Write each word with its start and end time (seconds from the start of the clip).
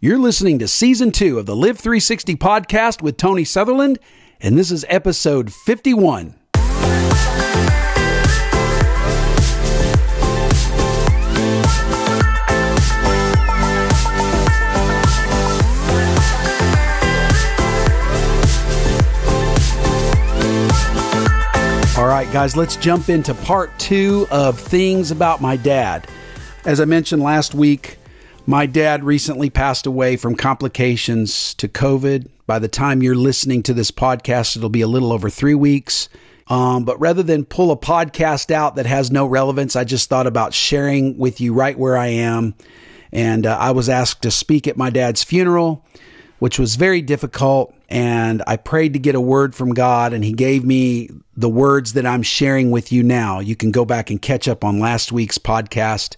You're 0.00 0.18
listening 0.18 0.60
to 0.60 0.68
season 0.68 1.10
two 1.10 1.40
of 1.40 1.46
the 1.46 1.56
Live 1.56 1.76
360 1.76 2.36
podcast 2.36 3.02
with 3.02 3.16
Tony 3.16 3.42
Sutherland, 3.42 3.98
and 4.40 4.56
this 4.56 4.70
is 4.70 4.86
episode 4.88 5.52
51. 5.52 6.36
All 21.98 22.06
right, 22.06 22.28
guys, 22.32 22.56
let's 22.56 22.76
jump 22.76 23.08
into 23.08 23.34
part 23.34 23.76
two 23.80 24.28
of 24.30 24.60
things 24.60 25.10
about 25.10 25.40
my 25.40 25.56
dad. 25.56 26.06
As 26.64 26.78
I 26.78 26.84
mentioned 26.84 27.20
last 27.20 27.52
week, 27.52 27.98
my 28.48 28.64
dad 28.64 29.04
recently 29.04 29.50
passed 29.50 29.84
away 29.84 30.16
from 30.16 30.34
complications 30.34 31.52
to 31.52 31.68
COVID. 31.68 32.30
By 32.46 32.58
the 32.58 32.66
time 32.66 33.02
you're 33.02 33.14
listening 33.14 33.62
to 33.64 33.74
this 33.74 33.90
podcast, 33.90 34.56
it'll 34.56 34.70
be 34.70 34.80
a 34.80 34.88
little 34.88 35.12
over 35.12 35.28
three 35.28 35.54
weeks. 35.54 36.08
Um, 36.46 36.86
but 36.86 36.98
rather 36.98 37.22
than 37.22 37.44
pull 37.44 37.70
a 37.72 37.76
podcast 37.76 38.50
out 38.50 38.76
that 38.76 38.86
has 38.86 39.10
no 39.10 39.26
relevance, 39.26 39.76
I 39.76 39.84
just 39.84 40.08
thought 40.08 40.26
about 40.26 40.54
sharing 40.54 41.18
with 41.18 41.42
you 41.42 41.52
right 41.52 41.78
where 41.78 41.98
I 41.98 42.06
am. 42.06 42.54
And 43.12 43.44
uh, 43.44 43.54
I 43.54 43.72
was 43.72 43.90
asked 43.90 44.22
to 44.22 44.30
speak 44.30 44.66
at 44.66 44.78
my 44.78 44.88
dad's 44.88 45.22
funeral, 45.22 45.84
which 46.38 46.58
was 46.58 46.76
very 46.76 47.02
difficult. 47.02 47.74
And 47.90 48.42
I 48.46 48.56
prayed 48.56 48.94
to 48.94 48.98
get 48.98 49.14
a 49.14 49.20
word 49.20 49.54
from 49.54 49.74
God, 49.74 50.14
and 50.14 50.24
He 50.24 50.32
gave 50.32 50.64
me 50.64 51.10
the 51.36 51.50
words 51.50 51.92
that 51.92 52.06
I'm 52.06 52.22
sharing 52.22 52.70
with 52.70 52.92
you 52.92 53.02
now. 53.02 53.40
You 53.40 53.56
can 53.56 53.72
go 53.72 53.84
back 53.84 54.08
and 54.08 54.22
catch 54.22 54.48
up 54.48 54.64
on 54.64 54.80
last 54.80 55.12
week's 55.12 55.36
podcast 55.36 56.16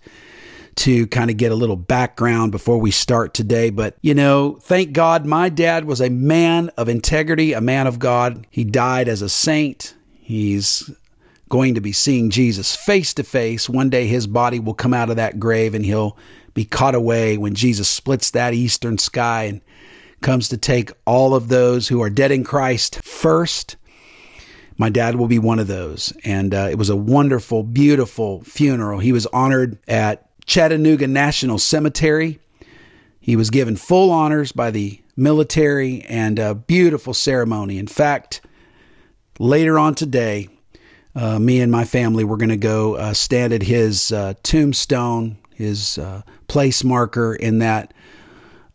to 0.81 1.07
kind 1.09 1.31
of 1.31 1.37
get 1.37 1.53
a 1.53 1.57
little 1.57 1.77
background 1.77 2.53
before 2.53 2.79
we 2.79 2.91
start 2.91 3.35
today. 3.35 3.69
But, 3.69 3.99
you 4.01 4.15
know, 4.15 4.59
thank 4.63 4.95
God 4.95 5.27
my 5.27 5.51
dad 5.51 5.85
was 5.85 6.01
a 6.01 6.09
man 6.09 6.71
of 6.79 6.89
integrity, 6.89 7.53
a 7.53 7.61
man 7.61 7.87
of 7.87 7.99
God. 7.99 8.47
He 8.49 8.65
died 8.65 9.07
as 9.07 9.21
a 9.21 9.29
saint. 9.29 9.95
He's 10.21 10.91
going 11.51 11.75
to 11.75 11.83
be 11.83 11.93
seeing 11.93 12.31
Jesus 12.31 12.75
face 12.75 13.13
to 13.15 13.25
face. 13.25 13.69
One 13.69 13.91
day 13.91 14.07
his 14.07 14.27
body 14.27 14.59
will 14.59 14.73
come 14.73 14.95
out 14.95 15.11
of 15.11 15.17
that 15.17 15.39
grave 15.39 15.75
and 15.75 15.85
he'll 15.85 16.17
be 16.55 16.65
caught 16.65 16.95
away 16.95 17.37
when 17.37 17.55
Jesus 17.55 17.87
splits 17.87 18.31
that 18.31 18.55
eastern 18.55 18.97
sky 18.97 19.45
and 19.45 19.61
comes 20.23 20.49
to 20.49 20.57
take 20.57 20.93
all 21.05 21.35
of 21.35 21.49
those 21.49 21.89
who 21.89 22.01
are 22.01 22.09
dead 22.09 22.31
in 22.31 22.43
Christ 22.43 23.05
first. 23.05 23.77
My 24.79 24.89
dad 24.89 25.17
will 25.17 25.29
be 25.29 25.39
one 25.39 25.59
of 25.59 25.67
those. 25.67 26.15
And 26.25 26.55
uh, 26.55 26.69
it 26.71 26.79
was 26.79 26.89
a 26.89 26.97
wonderful, 26.97 27.65
beautiful 27.65 28.43
funeral. 28.45 28.99
He 28.99 29.13
was 29.13 29.27
honored 29.27 29.79
at 29.87 30.30
Chattanooga 30.51 31.07
National 31.07 31.59
Cemetery. 31.59 32.41
He 33.21 33.37
was 33.37 33.51
given 33.51 33.77
full 33.77 34.11
honors 34.11 34.51
by 34.51 34.73
the 34.73 35.01
military 35.17 36.03
and 36.03 36.41
a 36.41 36.57
beautiful 36.57 37.15
ceremony. 37.15 37.79
In 37.79 37.87
fact, 37.87 38.41
later 39.39 39.79
on 39.79 39.95
today, 39.95 40.49
uh, 41.15 41.39
me 41.39 41.61
and 41.61 41.71
my 41.71 41.85
family 41.85 42.25
were 42.25 42.37
going 42.37 42.49
to 42.49 42.57
go 42.57 42.97
uh, 42.97 43.15
stand 43.15 43.53
at 43.53 43.63
his 43.63 44.11
uh, 44.11 44.35
tombstone, 44.43 45.39
his 45.55 45.99
uh, 45.99 46.23
place 46.49 46.83
marker 46.83 47.33
in 47.33 47.61
that 47.61 47.95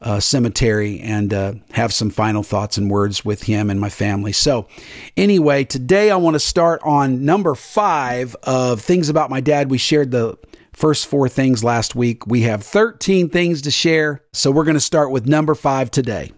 uh, 0.02 0.22
cemetery, 0.22 1.02
and 1.02 1.34
uh, 1.34 1.56
have 1.72 1.92
some 1.92 2.10
final 2.10 2.42
thoughts 2.42 2.78
and 2.78 2.90
words 2.90 3.26
with 3.26 3.44
him 3.44 3.70
and 3.70 3.82
my 3.82 3.90
family. 3.90 4.32
So, 4.32 4.70
anyway, 5.18 5.66
today 5.66 6.10
I 6.10 6.16
want 6.16 6.36
to 6.36 6.40
start 6.40 6.80
on 6.86 7.26
number 7.26 7.54
five 7.54 8.34
of 8.44 8.80
things 8.80 9.10
about 9.10 9.30
my 9.30 9.42
dad. 9.42 9.70
We 9.70 9.78
shared 9.78 10.12
the 10.12 10.38
first 10.76 11.08
four 11.08 11.30
things 11.30 11.64
last 11.64 11.96
week. 11.96 12.28
We 12.28 12.42
have 12.42 12.64
13 12.64 13.30
things 13.30 13.62
to 13.64 13.72
share. 13.72 14.24
So 14.34 14.52
we're 14.52 14.66
going 14.66 14.76
to 14.76 14.82
start 14.82 15.12
with 15.12 15.26
number 15.26 15.56
five 15.56 15.90
today. 15.90 16.32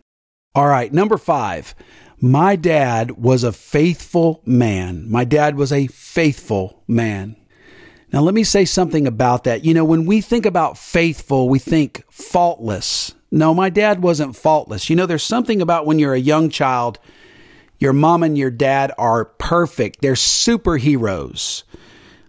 All 0.55 0.67
right, 0.67 0.91
number 0.91 1.17
five. 1.17 1.75
My 2.19 2.55
dad 2.55 3.11
was 3.11 3.43
a 3.43 3.51
faithful 3.51 4.41
man. 4.45 5.09
My 5.09 5.23
dad 5.23 5.55
was 5.55 5.71
a 5.71 5.87
faithful 5.87 6.83
man. 6.87 7.35
Now, 8.11 8.21
let 8.21 8.33
me 8.33 8.43
say 8.43 8.65
something 8.65 9.05
about 9.05 9.43
that. 9.43 9.65
You 9.65 9.73
know, 9.73 9.85
when 9.85 10.05
we 10.05 10.21
think 10.21 10.45
about 10.45 10.77
faithful, 10.77 11.49
we 11.49 11.59
think 11.59 12.03
faultless. 12.09 13.13
No, 13.29 13.53
my 13.53 13.69
dad 13.69 14.01
wasn't 14.01 14.35
faultless. 14.35 14.89
You 14.89 14.95
know, 14.95 15.05
there's 15.05 15.23
something 15.23 15.61
about 15.61 15.85
when 15.85 15.99
you're 15.99 16.13
a 16.13 16.19
young 16.19 16.49
child, 16.49 16.99
your 17.77 17.93
mom 17.93 18.23
and 18.23 18.37
your 18.37 18.49
dad 18.49 18.93
are 18.97 19.25
perfect. 19.25 20.01
They're 20.01 20.13
superheroes. 20.13 21.63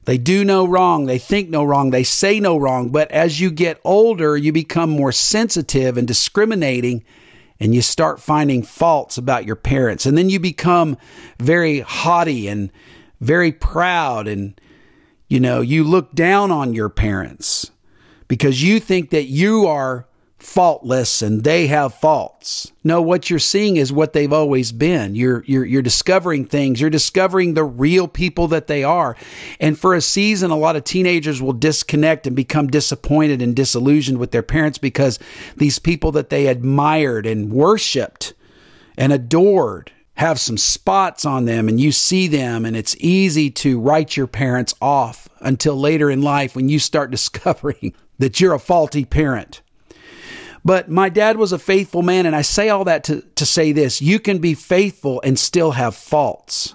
They 0.09 0.17
do 0.17 0.43
no 0.43 0.67
wrong. 0.67 1.05
They 1.05 1.19
think 1.19 1.51
no 1.51 1.63
wrong. 1.63 1.91
They 1.91 2.03
say 2.03 2.41
no 2.41 2.57
wrong. 2.57 2.89
But 2.89 3.11
as 3.11 3.43
you 3.43 3.51
get 3.51 3.79
older, 3.85 4.39
you 4.39 4.55
become 4.55 4.89
more 4.89 5.13
sensitive 5.13 5.99
and 5.99 6.09
discriminating 6.09 7.05
and 7.61 7.75
you 7.75 7.83
start 7.83 8.19
finding 8.19 8.63
faults 8.63 9.19
about 9.19 9.45
your 9.45 9.55
parents. 9.55 10.07
And 10.07 10.17
then 10.17 10.31
you 10.31 10.41
become 10.41 10.97
very 11.39 11.81
haughty 11.81 12.49
and 12.49 12.73
very 13.21 13.53
proud. 13.53 14.29
And, 14.29 14.59
you 15.29 15.41
know, 15.41 15.61
you 15.61 15.85
look 15.85 16.15
down 16.15 16.51
on 16.51 16.73
your 16.73 16.89
parents 16.89 17.71
because 18.29 18.63
you 18.63 18.81
think 18.81 19.11
that 19.11 19.25
you 19.25 19.67
are 19.67 20.08
faultless 20.39 21.21
and 21.21 21.43
they 21.43 21.67
have 21.67 21.95
faults. 21.95 22.73
No, 22.85 23.03
what 23.03 23.29
you're 23.29 23.39
seeing 23.39 23.77
is 23.77 23.93
what 23.93 24.13
they've 24.13 24.33
always 24.33 24.71
been. 24.71 25.15
You're 25.15 25.43
you're 25.47 25.65
you're 25.65 25.83
discovering 25.83 26.47
things. 26.47 26.81
You're 26.81 26.91
discovering 26.91 27.55
the 27.55 27.65
real 27.65 28.07
people 28.07 28.47
that 28.49 28.69
they 28.69 28.85
are. 28.85 29.17
And 29.59 29.79
for 29.79 29.95
a 29.95 30.01
season 30.01 30.51
a 30.51 30.57
lot 30.57 30.77
of 30.77 30.85
teenagers 30.85 31.43
will 31.43 31.53
disconnect 31.53 32.27
and 32.27 32.37
become 32.37 32.69
disappointed 32.69 33.43
and 33.43 33.55
disillusioned 33.55 34.19
with 34.19 34.31
their 34.31 34.43
parents 34.43 34.79
because 34.79 35.19
these 35.57 35.79
people 35.79 36.13
that 36.13 36.31
they 36.31 36.47
admired 36.47 37.27
and 37.27 37.53
worshiped 37.53 38.35
and 38.97 39.13
adored 39.13 39.93
have 40.15 40.41
some 40.41 40.59
spots 40.59 41.25
on 41.25 41.45
them 41.45 41.69
and 41.69 41.81
you 41.81 41.93
see 41.93 42.27
them 42.27 42.65
and 42.65 42.77
it's 42.77 42.97
easy 42.99 43.51
to 43.51 43.79
write 43.81 44.17
your 44.17 44.27
parents 44.27 44.75
off 44.81 45.29
until 45.41 45.77
later 45.77 46.11
in 46.11 46.23
life 46.23 46.57
when 46.57 46.69
you 46.69 46.79
start 46.79 47.11
discovering 47.13 47.93
that 48.19 48.41
you're 48.41 48.55
a 48.55 48.59
faulty 48.59 49.05
parent 49.05 49.63
but 50.65 50.89
my 50.89 51.09
dad 51.09 51.37
was 51.37 51.53
a 51.53 51.59
faithful 51.59 52.03
man, 52.03 52.27
and 52.27 52.35
I 52.35 52.43
say 52.43 52.69
all 52.69 52.85
that 52.85 53.05
to, 53.05 53.23
to 53.37 53.47
say 53.47 53.73
this 53.73 54.01
you 54.03 54.21
can 54.21 54.39
be 54.39 54.55
faithful 54.55 55.21
and 55.25 55.39
still 55.39 55.73
have 55.73 55.95
faults. 55.95 56.75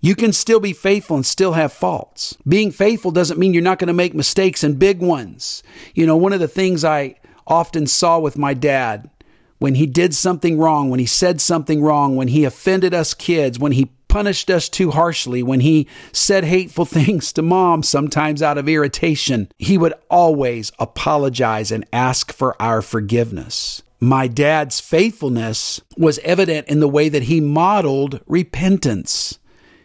You 0.00 0.14
can 0.14 0.32
still 0.32 0.60
be 0.60 0.72
faithful 0.72 1.16
and 1.16 1.26
still 1.26 1.54
have 1.54 1.72
faults. 1.72 2.36
Being 2.46 2.70
faithful 2.70 3.10
doesn't 3.10 3.38
mean 3.38 3.52
you're 3.52 3.62
not 3.62 3.80
going 3.80 3.88
to 3.88 3.92
make 3.94 4.14
mistakes 4.14 4.62
and 4.62 4.78
big 4.78 5.00
ones. 5.00 5.64
You 5.92 6.06
know, 6.06 6.16
one 6.16 6.32
of 6.32 6.38
the 6.38 6.46
things 6.46 6.84
I 6.84 7.16
often 7.48 7.86
saw 7.88 8.20
with 8.20 8.38
my 8.38 8.54
dad 8.54 9.10
when 9.58 9.74
he 9.74 9.86
did 9.86 10.14
something 10.14 10.56
wrong, 10.56 10.88
when 10.88 11.00
he 11.00 11.06
said 11.06 11.40
something 11.40 11.82
wrong, 11.82 12.14
when 12.14 12.28
he 12.28 12.44
offended 12.44 12.94
us 12.94 13.12
kids, 13.12 13.58
when 13.58 13.72
he 13.72 13.90
punished 14.08 14.50
us 14.50 14.68
too 14.68 14.90
harshly, 14.90 15.42
when 15.42 15.60
he 15.60 15.86
said 16.12 16.44
hateful 16.44 16.84
things 16.86 17.32
to 17.34 17.42
mom, 17.42 17.82
sometimes 17.82 18.42
out 18.42 18.58
of 18.58 18.68
irritation, 18.68 19.50
he 19.58 19.78
would 19.78 19.94
always 20.10 20.72
apologize 20.78 21.70
and 21.70 21.86
ask 21.92 22.32
for 22.32 22.60
our 22.60 22.82
forgiveness. 22.82 23.82
My 24.00 24.28
dad's 24.28 24.80
faithfulness 24.80 25.80
was 25.96 26.20
evident 26.20 26.68
in 26.68 26.80
the 26.80 26.88
way 26.88 27.08
that 27.08 27.24
he 27.24 27.40
modeled 27.40 28.20
repentance. 28.26 29.38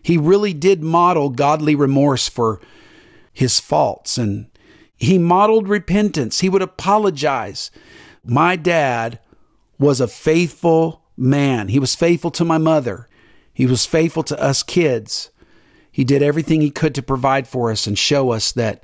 He 0.03 0.17
really 0.17 0.53
did 0.53 0.83
model 0.83 1.29
godly 1.29 1.73
remorse 1.73 2.29
for 2.29 2.61
his 3.31 3.59
faults 3.59 4.17
and 4.17 4.47
he 4.95 5.17
modeled 5.17 5.67
repentance. 5.67 6.41
He 6.41 6.49
would 6.49 6.61
apologize. 6.61 7.71
My 8.23 8.55
dad 8.55 9.19
was 9.79 9.99
a 9.99 10.07
faithful 10.07 11.01
man. 11.17 11.69
He 11.69 11.79
was 11.79 11.95
faithful 11.95 12.31
to 12.31 12.45
my 12.45 12.57
mother. 12.57 13.07
He 13.53 13.65
was 13.65 13.85
faithful 13.85 14.23
to 14.23 14.41
us 14.41 14.63
kids. 14.63 15.29
He 15.91 16.03
did 16.03 16.23
everything 16.23 16.61
he 16.61 16.71
could 16.71 16.95
to 16.95 17.03
provide 17.03 17.47
for 17.47 17.71
us 17.71 17.85
and 17.85 17.97
show 17.97 18.31
us 18.31 18.51
that 18.53 18.83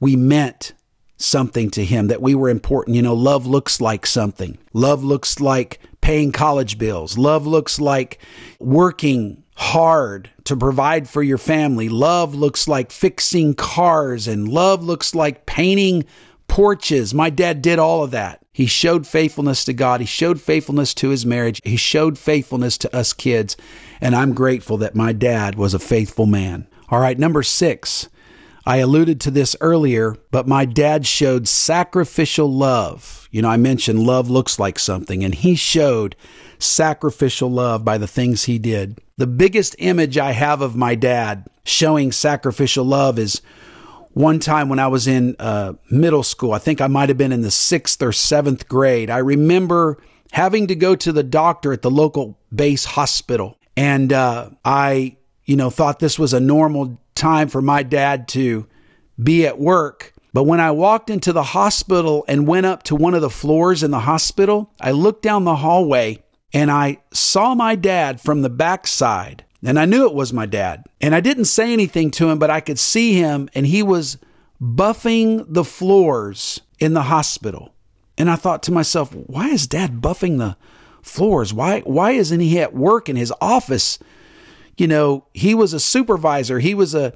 we 0.00 0.16
meant 0.16 0.72
something 1.16 1.70
to 1.70 1.84
him, 1.84 2.08
that 2.08 2.22
we 2.22 2.34
were 2.34 2.48
important. 2.48 2.96
You 2.96 3.02
know, 3.02 3.14
love 3.14 3.46
looks 3.46 3.80
like 3.80 4.06
something. 4.06 4.58
Love 4.72 5.04
looks 5.04 5.40
like 5.40 5.80
paying 6.00 6.32
college 6.32 6.78
bills. 6.78 7.16
Love 7.16 7.46
looks 7.46 7.80
like 7.80 8.18
working 8.58 9.42
hard 9.56 10.30
to 10.44 10.56
provide 10.56 11.08
for 11.08 11.22
your 11.22 11.38
family. 11.38 11.88
Love 11.88 12.34
looks 12.34 12.66
like 12.66 12.90
fixing 12.90 13.54
cars 13.54 14.26
and 14.26 14.48
love 14.48 14.82
looks 14.82 15.14
like 15.14 15.46
painting 15.46 16.04
porches. 16.48 17.14
My 17.14 17.30
dad 17.30 17.62
did 17.62 17.78
all 17.78 18.02
of 18.02 18.10
that. 18.10 18.43
He 18.54 18.66
showed 18.66 19.04
faithfulness 19.04 19.64
to 19.64 19.72
God. 19.72 19.98
He 19.98 20.06
showed 20.06 20.40
faithfulness 20.40 20.94
to 20.94 21.08
his 21.08 21.26
marriage. 21.26 21.60
He 21.64 21.76
showed 21.76 22.16
faithfulness 22.16 22.78
to 22.78 22.96
us 22.96 23.12
kids. 23.12 23.56
And 24.00 24.14
I'm 24.14 24.32
grateful 24.32 24.76
that 24.76 24.94
my 24.94 25.12
dad 25.12 25.56
was 25.56 25.74
a 25.74 25.80
faithful 25.80 26.26
man. 26.26 26.68
All 26.88 27.00
right, 27.00 27.18
number 27.18 27.42
six. 27.42 28.08
I 28.64 28.76
alluded 28.76 29.20
to 29.22 29.32
this 29.32 29.56
earlier, 29.60 30.16
but 30.30 30.46
my 30.46 30.64
dad 30.66 31.04
showed 31.04 31.48
sacrificial 31.48 32.50
love. 32.50 33.28
You 33.32 33.42
know, 33.42 33.50
I 33.50 33.56
mentioned 33.56 34.06
love 34.06 34.30
looks 34.30 34.60
like 34.60 34.78
something, 34.78 35.24
and 35.24 35.34
he 35.34 35.56
showed 35.56 36.14
sacrificial 36.60 37.50
love 37.50 37.84
by 37.84 37.98
the 37.98 38.06
things 38.06 38.44
he 38.44 38.60
did. 38.60 39.00
The 39.16 39.26
biggest 39.26 39.74
image 39.80 40.16
I 40.16 40.30
have 40.30 40.60
of 40.60 40.76
my 40.76 40.94
dad 40.94 41.48
showing 41.64 42.12
sacrificial 42.12 42.84
love 42.84 43.18
is 43.18 43.42
one 44.14 44.38
time 44.38 44.68
when 44.68 44.78
I 44.78 44.86
was 44.86 45.06
in 45.06 45.36
uh, 45.38 45.74
middle 45.90 46.22
school. 46.22 46.52
I 46.52 46.58
think 46.58 46.80
I 46.80 46.86
might 46.86 47.08
have 47.10 47.18
been 47.18 47.32
in 47.32 47.42
the 47.42 47.50
sixth 47.50 48.00
or 48.02 48.12
seventh 48.12 48.68
grade. 48.68 49.10
I 49.10 49.18
remember 49.18 49.98
having 50.32 50.68
to 50.68 50.74
go 50.74 50.96
to 50.96 51.12
the 51.12 51.22
doctor 51.22 51.72
at 51.72 51.82
the 51.82 51.90
local 51.90 52.38
base 52.54 52.84
hospital. 52.84 53.58
And 53.76 54.12
uh, 54.12 54.50
I, 54.64 55.16
you 55.44 55.56
know, 55.56 55.68
thought 55.70 55.98
this 55.98 56.18
was 56.18 56.32
a 56.32 56.40
normal 56.40 57.00
time 57.14 57.48
for 57.48 57.60
my 57.60 57.82
dad 57.82 58.28
to 58.28 58.66
be 59.22 59.46
at 59.46 59.58
work. 59.58 60.12
But 60.32 60.44
when 60.44 60.60
I 60.60 60.72
walked 60.72 61.10
into 61.10 61.32
the 61.32 61.42
hospital 61.42 62.24
and 62.26 62.46
went 62.46 62.66
up 62.66 62.82
to 62.84 62.96
one 62.96 63.14
of 63.14 63.20
the 63.20 63.30
floors 63.30 63.82
in 63.82 63.92
the 63.92 64.00
hospital, 64.00 64.72
I 64.80 64.90
looked 64.90 65.22
down 65.22 65.44
the 65.44 65.56
hallway 65.56 66.22
and 66.52 66.70
I 66.70 66.98
saw 67.12 67.54
my 67.54 67.76
dad 67.76 68.20
from 68.20 68.42
the 68.42 68.50
backside. 68.50 69.44
And 69.64 69.78
I 69.78 69.86
knew 69.86 70.06
it 70.06 70.14
was 70.14 70.32
my 70.32 70.46
dad. 70.46 70.84
And 71.00 71.14
I 71.14 71.20
didn't 71.20 71.46
say 71.46 71.72
anything 71.72 72.10
to 72.12 72.28
him, 72.28 72.38
but 72.38 72.50
I 72.50 72.60
could 72.60 72.78
see 72.78 73.14
him 73.14 73.48
and 73.54 73.66
he 73.66 73.82
was 73.82 74.18
buffing 74.62 75.44
the 75.48 75.64
floors 75.64 76.60
in 76.78 76.92
the 76.92 77.02
hospital. 77.02 77.74
And 78.18 78.30
I 78.30 78.36
thought 78.36 78.62
to 78.64 78.72
myself, 78.72 79.12
why 79.14 79.48
is 79.48 79.66
dad 79.66 80.00
buffing 80.00 80.38
the 80.38 80.56
floors? 81.02 81.52
Why 81.52 81.80
why 81.80 82.12
isn't 82.12 82.40
he 82.40 82.60
at 82.60 82.74
work 82.74 83.08
in 83.08 83.16
his 83.16 83.32
office? 83.40 83.98
You 84.76 84.86
know, 84.86 85.26
he 85.32 85.54
was 85.54 85.72
a 85.72 85.80
supervisor. 85.80 86.58
He 86.58 86.74
was 86.74 86.94
a 86.94 87.14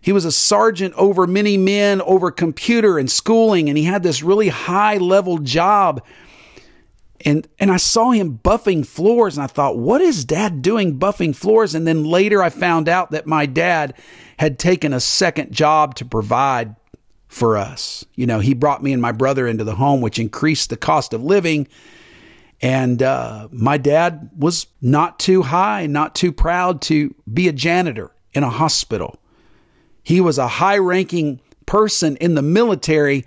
he 0.00 0.12
was 0.12 0.24
a 0.24 0.32
sergeant 0.32 0.94
over 0.94 1.26
many 1.26 1.56
men 1.56 2.00
over 2.02 2.30
computer 2.30 2.98
and 2.98 3.10
schooling 3.10 3.68
and 3.68 3.76
he 3.76 3.84
had 3.84 4.04
this 4.04 4.22
really 4.22 4.48
high 4.48 4.98
level 4.98 5.38
job 5.38 6.02
and 7.28 7.46
and 7.58 7.70
I 7.70 7.76
saw 7.76 8.10
him 8.10 8.40
buffing 8.42 8.86
floors 8.86 9.36
and 9.36 9.44
I 9.44 9.48
thought 9.48 9.76
what 9.76 10.00
is 10.00 10.24
dad 10.24 10.62
doing 10.62 10.98
buffing 10.98 11.36
floors? 11.36 11.74
And 11.74 11.86
then 11.86 12.04
later 12.04 12.42
I 12.42 12.48
found 12.48 12.88
out 12.88 13.10
that 13.10 13.26
my 13.26 13.44
dad 13.44 13.94
had 14.38 14.58
taken 14.58 14.94
a 14.94 15.00
second 15.00 15.52
job 15.52 15.94
to 15.96 16.06
provide 16.06 16.74
for 17.26 17.58
us. 17.58 18.06
You 18.14 18.26
know 18.26 18.40
he 18.40 18.54
brought 18.54 18.82
me 18.82 18.94
and 18.94 19.02
my 19.02 19.12
brother 19.12 19.46
into 19.46 19.62
the 19.62 19.74
home 19.74 20.00
which 20.00 20.18
increased 20.18 20.70
the 20.70 20.78
cost 20.78 21.12
of 21.12 21.22
living. 21.22 21.68
And 22.62 23.02
uh, 23.02 23.48
my 23.52 23.76
dad 23.76 24.30
was 24.34 24.66
not 24.80 25.18
too 25.18 25.42
high 25.42 25.86
not 25.86 26.14
too 26.14 26.32
proud 26.32 26.80
to 26.82 27.14
be 27.30 27.46
a 27.46 27.52
janitor 27.52 28.10
in 28.32 28.42
a 28.42 28.50
hospital. 28.50 29.18
He 30.02 30.22
was 30.22 30.38
a 30.38 30.48
high 30.48 30.78
ranking 30.78 31.40
person 31.66 32.16
in 32.16 32.34
the 32.34 32.42
military 32.42 33.26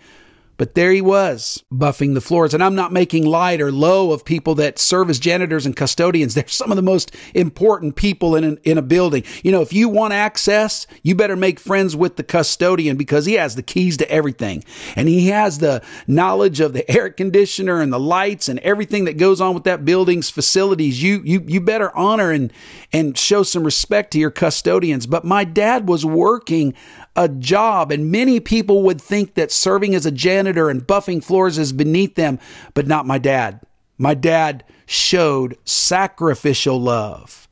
but 0.62 0.76
there 0.76 0.92
he 0.92 1.02
was, 1.02 1.64
buffing 1.74 2.14
the 2.14 2.22
floors. 2.22 2.54
And 2.54 2.64
I'm 2.64 2.76
not 2.76 2.94
making 2.94 3.26
light 3.26 3.62
or 3.62 3.72
low 3.72 4.12
of 4.12 4.24
people 4.24 4.54
that 4.56 4.78
serve 4.78 5.10
as 5.10 5.18
janitors 5.18 5.66
and 5.66 5.76
custodians. 5.76 6.36
They're 6.36 6.48
some 6.48 6.72
of 6.72 6.76
the 6.76 6.84
most 6.84 7.16
important 7.34 7.96
people 7.96 8.36
in, 8.36 8.44
an, 8.44 8.60
in 8.64 8.78
a 8.78 8.84
building. 8.84 9.24
You 9.42 9.52
know, 9.52 9.64
if 9.64 9.74
you 9.74 9.90
want 9.90 10.14
access, 10.14 10.86
you 11.02 11.16
better 11.16 11.36
make 11.36 11.60
friends 11.60 11.96
with 11.96 12.16
the 12.16 12.24
custodian 12.24 12.96
because 12.96 13.26
he 13.26 13.34
has 13.34 13.56
the 13.56 13.64
keys 13.64 13.98
to 13.98 14.12
everything. 14.12 14.64
And 14.96 15.08
he 15.08 15.30
has 15.30 15.58
the 15.58 15.82
knowledge 16.06 16.60
of 16.60 16.74
the 16.74 16.88
air 16.92 17.10
conditioner 17.10 17.82
and 17.82 17.92
the 17.92 18.00
lights 18.00 18.48
and 18.48 18.60
everything 18.60 19.06
that 19.06 19.18
goes 19.18 19.42
on 19.42 19.56
with 19.56 19.64
that 19.64 19.84
building's 19.84 20.30
facilities. 20.30 21.02
You, 21.02 21.24
you, 21.26 21.44
you 21.48 21.60
better 21.60 21.90
honor 21.98 22.30
and, 22.30 22.54
and 22.94 23.18
show 23.18 23.42
some 23.42 23.64
respect 23.64 24.12
to 24.12 24.20
your 24.20 24.30
custodians. 24.30 25.08
But 25.08 25.26
my 25.26 25.44
dad 25.44 25.90
was 25.90 26.06
working 26.06 26.76
a 27.16 27.28
job. 27.28 27.92
And 27.92 28.12
many 28.12 28.40
people 28.40 28.84
would 28.84 29.02
think 29.02 29.34
that 29.34 29.52
serving 29.52 29.96
as 29.96 30.06
a 30.06 30.12
janitor 30.12 30.51
and 30.58 30.86
buffing 30.86 31.24
floors 31.24 31.58
is 31.58 31.74
beneath 31.74 32.16
them, 32.16 32.40
but 32.74 32.88
not 32.88 33.06
my 33.06 33.18
dad. 33.18 33.62
My 33.98 34.14
dad 34.14 34.64
showed 34.86 35.58
sacrificial 35.64 36.82
love, 36.82 37.48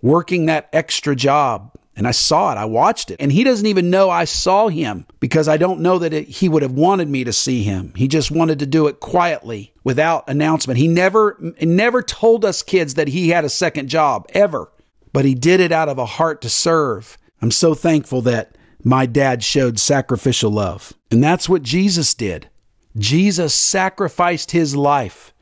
working 0.00 0.46
that 0.46 0.68
extra 0.72 1.14
job. 1.16 1.70
And 1.96 2.08
I 2.08 2.10
saw 2.10 2.50
it, 2.52 2.56
I 2.56 2.64
watched 2.64 3.10
it. 3.10 3.20
And 3.20 3.30
he 3.30 3.44
doesn't 3.44 3.66
even 3.66 3.90
know 3.90 4.10
I 4.10 4.24
saw 4.24 4.68
him 4.68 5.06
because 5.20 5.46
I 5.46 5.56
don't 5.56 5.80
know 5.80 6.00
that 6.00 6.12
it, 6.12 6.26
he 6.26 6.48
would 6.48 6.62
have 6.62 6.72
wanted 6.72 7.08
me 7.08 7.22
to 7.24 7.32
see 7.32 7.62
him. 7.62 7.92
He 7.94 8.08
just 8.08 8.32
wanted 8.32 8.58
to 8.60 8.66
do 8.66 8.88
it 8.88 8.98
quietly 8.98 9.72
without 9.84 10.28
announcement. 10.28 10.78
He 10.78 10.88
never, 10.88 11.36
never 11.60 12.02
told 12.02 12.44
us 12.44 12.64
kids 12.64 12.94
that 12.94 13.08
he 13.08 13.28
had 13.28 13.44
a 13.44 13.48
second 13.48 13.88
job, 13.88 14.26
ever. 14.30 14.72
But 15.12 15.24
he 15.24 15.34
did 15.34 15.60
it 15.60 15.70
out 15.70 15.88
of 15.88 15.98
a 15.98 16.06
heart 16.06 16.42
to 16.42 16.48
serve. 16.48 17.16
I'm 17.40 17.52
so 17.52 17.74
thankful 17.74 18.22
that 18.22 18.56
my 18.84 19.06
dad 19.06 19.42
showed 19.42 19.78
sacrificial 19.78 20.50
love. 20.50 20.92
And 21.10 21.24
that's 21.24 21.48
what 21.48 21.62
Jesus 21.62 22.14
did. 22.14 22.48
Jesus 22.96 23.54
sacrificed 23.54 24.50
his 24.50 24.76
life. 24.76 25.32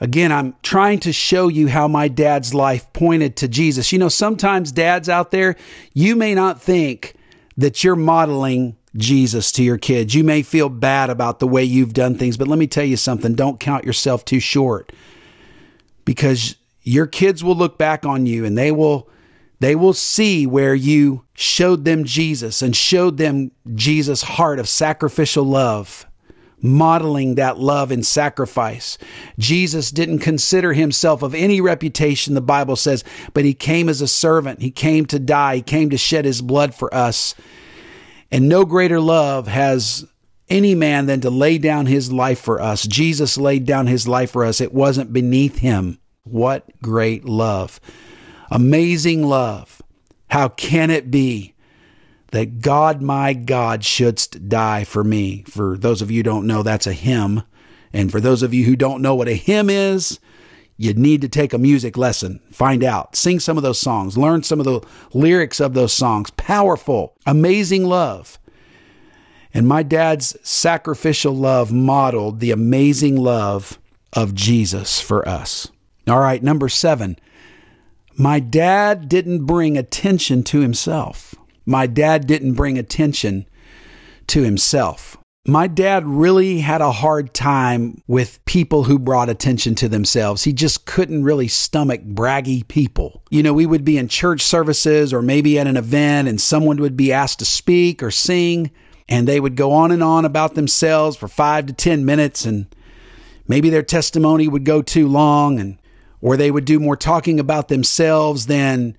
Again, 0.00 0.32
I'm 0.32 0.56
trying 0.62 0.98
to 1.00 1.12
show 1.12 1.46
you 1.46 1.68
how 1.68 1.86
my 1.86 2.08
dad's 2.08 2.52
life 2.52 2.92
pointed 2.92 3.36
to 3.36 3.48
Jesus. 3.48 3.92
You 3.92 4.00
know, 4.00 4.08
sometimes 4.08 4.72
dads 4.72 5.08
out 5.08 5.30
there, 5.30 5.54
you 5.94 6.16
may 6.16 6.34
not 6.34 6.60
think 6.60 7.14
that 7.56 7.84
you're 7.84 7.94
modeling 7.94 8.76
Jesus 8.96 9.52
to 9.52 9.62
your 9.62 9.78
kids. 9.78 10.14
You 10.14 10.24
may 10.24 10.42
feel 10.42 10.68
bad 10.68 11.08
about 11.08 11.38
the 11.38 11.46
way 11.46 11.62
you've 11.62 11.94
done 11.94 12.18
things, 12.18 12.36
but 12.36 12.48
let 12.48 12.58
me 12.58 12.66
tell 12.66 12.84
you 12.84 12.96
something. 12.96 13.34
Don't 13.34 13.60
count 13.60 13.84
yourself 13.84 14.24
too 14.24 14.40
short 14.40 14.90
because 16.04 16.56
your 16.82 17.06
kids 17.06 17.44
will 17.44 17.54
look 17.54 17.78
back 17.78 18.04
on 18.04 18.26
you 18.26 18.44
and 18.44 18.58
they 18.58 18.72
will 18.72 19.08
they 19.62 19.76
will 19.76 19.92
see 19.92 20.44
where 20.44 20.74
you 20.74 21.24
showed 21.34 21.84
them 21.84 22.02
Jesus 22.02 22.62
and 22.62 22.74
showed 22.74 23.16
them 23.16 23.52
Jesus' 23.74 24.22
heart 24.22 24.58
of 24.58 24.68
sacrificial 24.68 25.44
love, 25.44 26.04
modeling 26.60 27.36
that 27.36 27.60
love 27.60 27.92
and 27.92 28.04
sacrifice. 28.04 28.98
Jesus 29.38 29.92
didn't 29.92 30.18
consider 30.18 30.72
himself 30.72 31.22
of 31.22 31.32
any 31.32 31.60
reputation, 31.60 32.34
the 32.34 32.40
Bible 32.40 32.74
says, 32.74 33.04
but 33.34 33.44
he 33.44 33.54
came 33.54 33.88
as 33.88 34.00
a 34.00 34.08
servant. 34.08 34.60
He 34.60 34.72
came 34.72 35.06
to 35.06 35.20
die. 35.20 35.56
He 35.56 35.62
came 35.62 35.90
to 35.90 35.96
shed 35.96 36.24
his 36.24 36.42
blood 36.42 36.74
for 36.74 36.92
us. 36.92 37.36
And 38.32 38.48
no 38.48 38.64
greater 38.64 38.98
love 38.98 39.46
has 39.46 40.04
any 40.48 40.74
man 40.74 41.06
than 41.06 41.20
to 41.20 41.30
lay 41.30 41.58
down 41.58 41.86
his 41.86 42.12
life 42.12 42.40
for 42.40 42.60
us. 42.60 42.84
Jesus 42.84 43.38
laid 43.38 43.64
down 43.64 43.86
his 43.86 44.08
life 44.08 44.32
for 44.32 44.44
us. 44.44 44.60
It 44.60 44.74
wasn't 44.74 45.12
beneath 45.12 45.58
him. 45.58 46.00
What 46.24 46.64
great 46.82 47.24
love. 47.24 47.80
Amazing 48.52 49.24
love. 49.24 49.80
How 50.28 50.50
can 50.50 50.90
it 50.90 51.10
be 51.10 51.54
that 52.32 52.60
God, 52.60 53.00
my 53.00 53.32
God, 53.32 53.82
shouldst 53.82 54.46
die 54.50 54.84
for 54.84 55.02
me? 55.02 55.42
For 55.48 55.78
those 55.78 56.02
of 56.02 56.10
you 56.10 56.22
don't 56.22 56.46
know, 56.46 56.62
that's 56.62 56.86
a 56.86 56.92
hymn. 56.92 57.44
And 57.94 58.12
for 58.12 58.20
those 58.20 58.42
of 58.42 58.52
you 58.52 58.66
who 58.66 58.76
don't 58.76 59.00
know 59.00 59.14
what 59.14 59.28
a 59.28 59.34
hymn 59.34 59.70
is, 59.70 60.20
you 60.76 60.92
need 60.92 61.22
to 61.22 61.30
take 61.30 61.54
a 61.54 61.58
music 61.58 61.96
lesson, 61.96 62.40
find 62.50 62.84
out, 62.84 63.16
sing 63.16 63.40
some 63.40 63.56
of 63.56 63.62
those 63.62 63.78
songs, 63.78 64.18
learn 64.18 64.42
some 64.42 64.60
of 64.60 64.66
the 64.66 64.80
lyrics 65.14 65.58
of 65.58 65.72
those 65.72 65.94
songs. 65.94 66.30
Powerful, 66.32 67.16
amazing 67.24 67.86
love. 67.86 68.38
And 69.54 69.66
my 69.66 69.82
dad's 69.82 70.36
sacrificial 70.42 71.34
love 71.34 71.72
modeled 71.72 72.40
the 72.40 72.50
amazing 72.50 73.16
love 73.16 73.78
of 74.12 74.34
Jesus 74.34 75.00
for 75.00 75.26
us. 75.26 75.68
All 76.06 76.20
right, 76.20 76.42
number 76.42 76.68
seven, 76.68 77.16
my 78.14 78.40
dad 78.40 79.08
didn't 79.08 79.46
bring 79.46 79.76
attention 79.76 80.42
to 80.44 80.60
himself. 80.60 81.34
My 81.64 81.86
dad 81.86 82.26
didn't 82.26 82.54
bring 82.54 82.78
attention 82.78 83.46
to 84.28 84.42
himself. 84.42 85.16
My 85.46 85.66
dad 85.66 86.06
really 86.06 86.60
had 86.60 86.80
a 86.80 86.92
hard 86.92 87.34
time 87.34 88.00
with 88.06 88.44
people 88.44 88.84
who 88.84 88.96
brought 88.96 89.28
attention 89.28 89.74
to 89.76 89.88
themselves. 89.88 90.44
He 90.44 90.52
just 90.52 90.86
couldn't 90.86 91.24
really 91.24 91.48
stomach 91.48 92.00
braggy 92.04 92.66
people. 92.68 93.24
You 93.30 93.42
know, 93.42 93.52
we 93.52 93.66
would 93.66 93.84
be 93.84 93.98
in 93.98 94.06
church 94.06 94.42
services 94.42 95.12
or 95.12 95.20
maybe 95.20 95.58
at 95.58 95.66
an 95.66 95.76
event 95.76 96.28
and 96.28 96.40
someone 96.40 96.76
would 96.76 96.96
be 96.96 97.12
asked 97.12 97.40
to 97.40 97.44
speak 97.44 98.04
or 98.04 98.12
sing 98.12 98.70
and 99.08 99.26
they 99.26 99.40
would 99.40 99.56
go 99.56 99.72
on 99.72 99.90
and 99.90 100.02
on 100.02 100.24
about 100.24 100.54
themselves 100.54 101.16
for 101.16 101.26
five 101.26 101.66
to 101.66 101.72
10 101.72 102.04
minutes 102.04 102.44
and 102.44 102.72
maybe 103.48 103.68
their 103.68 103.82
testimony 103.82 104.46
would 104.46 104.64
go 104.64 104.80
too 104.80 105.08
long 105.08 105.58
and 105.58 105.76
or 106.22 106.36
they 106.36 106.50
would 106.50 106.64
do 106.64 106.80
more 106.80 106.96
talking 106.96 107.38
about 107.38 107.68
themselves 107.68 108.46
than 108.46 108.96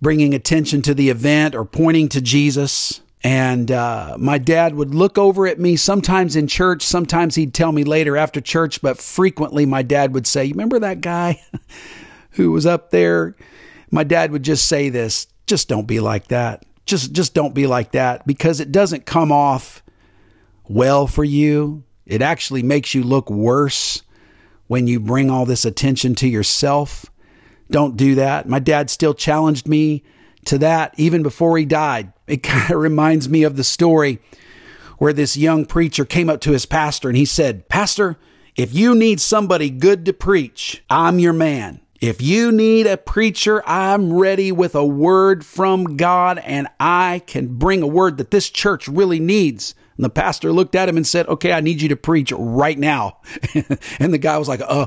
bringing 0.00 0.32
attention 0.32 0.80
to 0.82 0.94
the 0.94 1.10
event 1.10 1.54
or 1.54 1.64
pointing 1.64 2.08
to 2.08 2.22
Jesus. 2.22 3.00
And 3.24 3.70
uh, 3.70 4.16
my 4.18 4.38
dad 4.38 4.74
would 4.74 4.94
look 4.94 5.18
over 5.18 5.46
at 5.46 5.58
me 5.58 5.76
sometimes 5.76 6.36
in 6.36 6.46
church. 6.46 6.82
Sometimes 6.82 7.34
he'd 7.34 7.54
tell 7.54 7.72
me 7.72 7.82
later 7.82 8.16
after 8.16 8.40
church, 8.40 8.80
but 8.80 8.98
frequently 8.98 9.66
my 9.66 9.82
dad 9.82 10.14
would 10.14 10.26
say, 10.26 10.44
You 10.44 10.52
remember 10.52 10.78
that 10.78 11.00
guy 11.00 11.42
who 12.32 12.52
was 12.52 12.66
up 12.66 12.90
there? 12.90 13.34
My 13.90 14.04
dad 14.04 14.30
would 14.30 14.42
just 14.42 14.66
say 14.66 14.88
this 14.90 15.26
just 15.46 15.68
don't 15.68 15.86
be 15.86 16.00
like 16.00 16.28
that. 16.28 16.64
Just, 16.86 17.12
just 17.12 17.34
don't 17.34 17.54
be 17.54 17.66
like 17.66 17.92
that 17.92 18.26
because 18.26 18.60
it 18.60 18.70
doesn't 18.70 19.06
come 19.06 19.32
off 19.32 19.82
well 20.68 21.06
for 21.06 21.24
you. 21.24 21.82
It 22.06 22.22
actually 22.22 22.62
makes 22.62 22.94
you 22.94 23.02
look 23.02 23.30
worse 23.30 24.02
when 24.74 24.88
you 24.88 24.98
bring 24.98 25.30
all 25.30 25.46
this 25.46 25.64
attention 25.64 26.16
to 26.16 26.26
yourself. 26.26 27.06
Don't 27.70 27.96
do 27.96 28.16
that. 28.16 28.48
My 28.48 28.58
dad 28.58 28.90
still 28.90 29.14
challenged 29.14 29.68
me 29.68 30.02
to 30.46 30.58
that 30.58 30.92
even 30.98 31.22
before 31.22 31.56
he 31.56 31.64
died. 31.64 32.12
It 32.26 32.38
kind 32.42 32.72
of 32.72 32.80
reminds 32.80 33.28
me 33.28 33.44
of 33.44 33.54
the 33.54 33.62
story 33.62 34.18
where 34.98 35.12
this 35.12 35.36
young 35.36 35.64
preacher 35.64 36.04
came 36.04 36.28
up 36.28 36.40
to 36.40 36.50
his 36.50 36.66
pastor 36.66 37.08
and 37.08 37.16
he 37.16 37.24
said, 37.24 37.68
Pastor, 37.68 38.16
if 38.56 38.74
you 38.74 38.96
need 38.96 39.20
somebody 39.20 39.70
good 39.70 40.04
to 40.06 40.12
preach, 40.12 40.82
I'm 40.90 41.20
your 41.20 41.32
man. 41.32 41.80
If 42.00 42.20
you 42.20 42.50
need 42.50 42.88
a 42.88 42.96
preacher, 42.96 43.62
I'm 43.68 44.12
ready 44.12 44.50
with 44.50 44.74
a 44.74 44.84
word 44.84 45.46
from 45.46 45.96
God 45.96 46.38
and 46.38 46.66
I 46.80 47.22
can 47.28 47.58
bring 47.58 47.80
a 47.80 47.86
word 47.86 48.16
that 48.16 48.32
this 48.32 48.50
church 48.50 48.88
really 48.88 49.20
needs. 49.20 49.76
And 49.96 50.04
the 50.04 50.10
pastor 50.10 50.52
looked 50.52 50.74
at 50.74 50.88
him 50.88 50.96
and 50.96 51.06
said, 51.06 51.26
Okay, 51.28 51.52
I 51.52 51.60
need 51.60 51.80
you 51.80 51.88
to 51.88 51.96
preach 51.96 52.32
right 52.32 52.78
now. 52.78 53.18
and 53.98 54.12
the 54.12 54.18
guy 54.18 54.38
was 54.38 54.48
like, 54.48 54.60
Uh, 54.66 54.86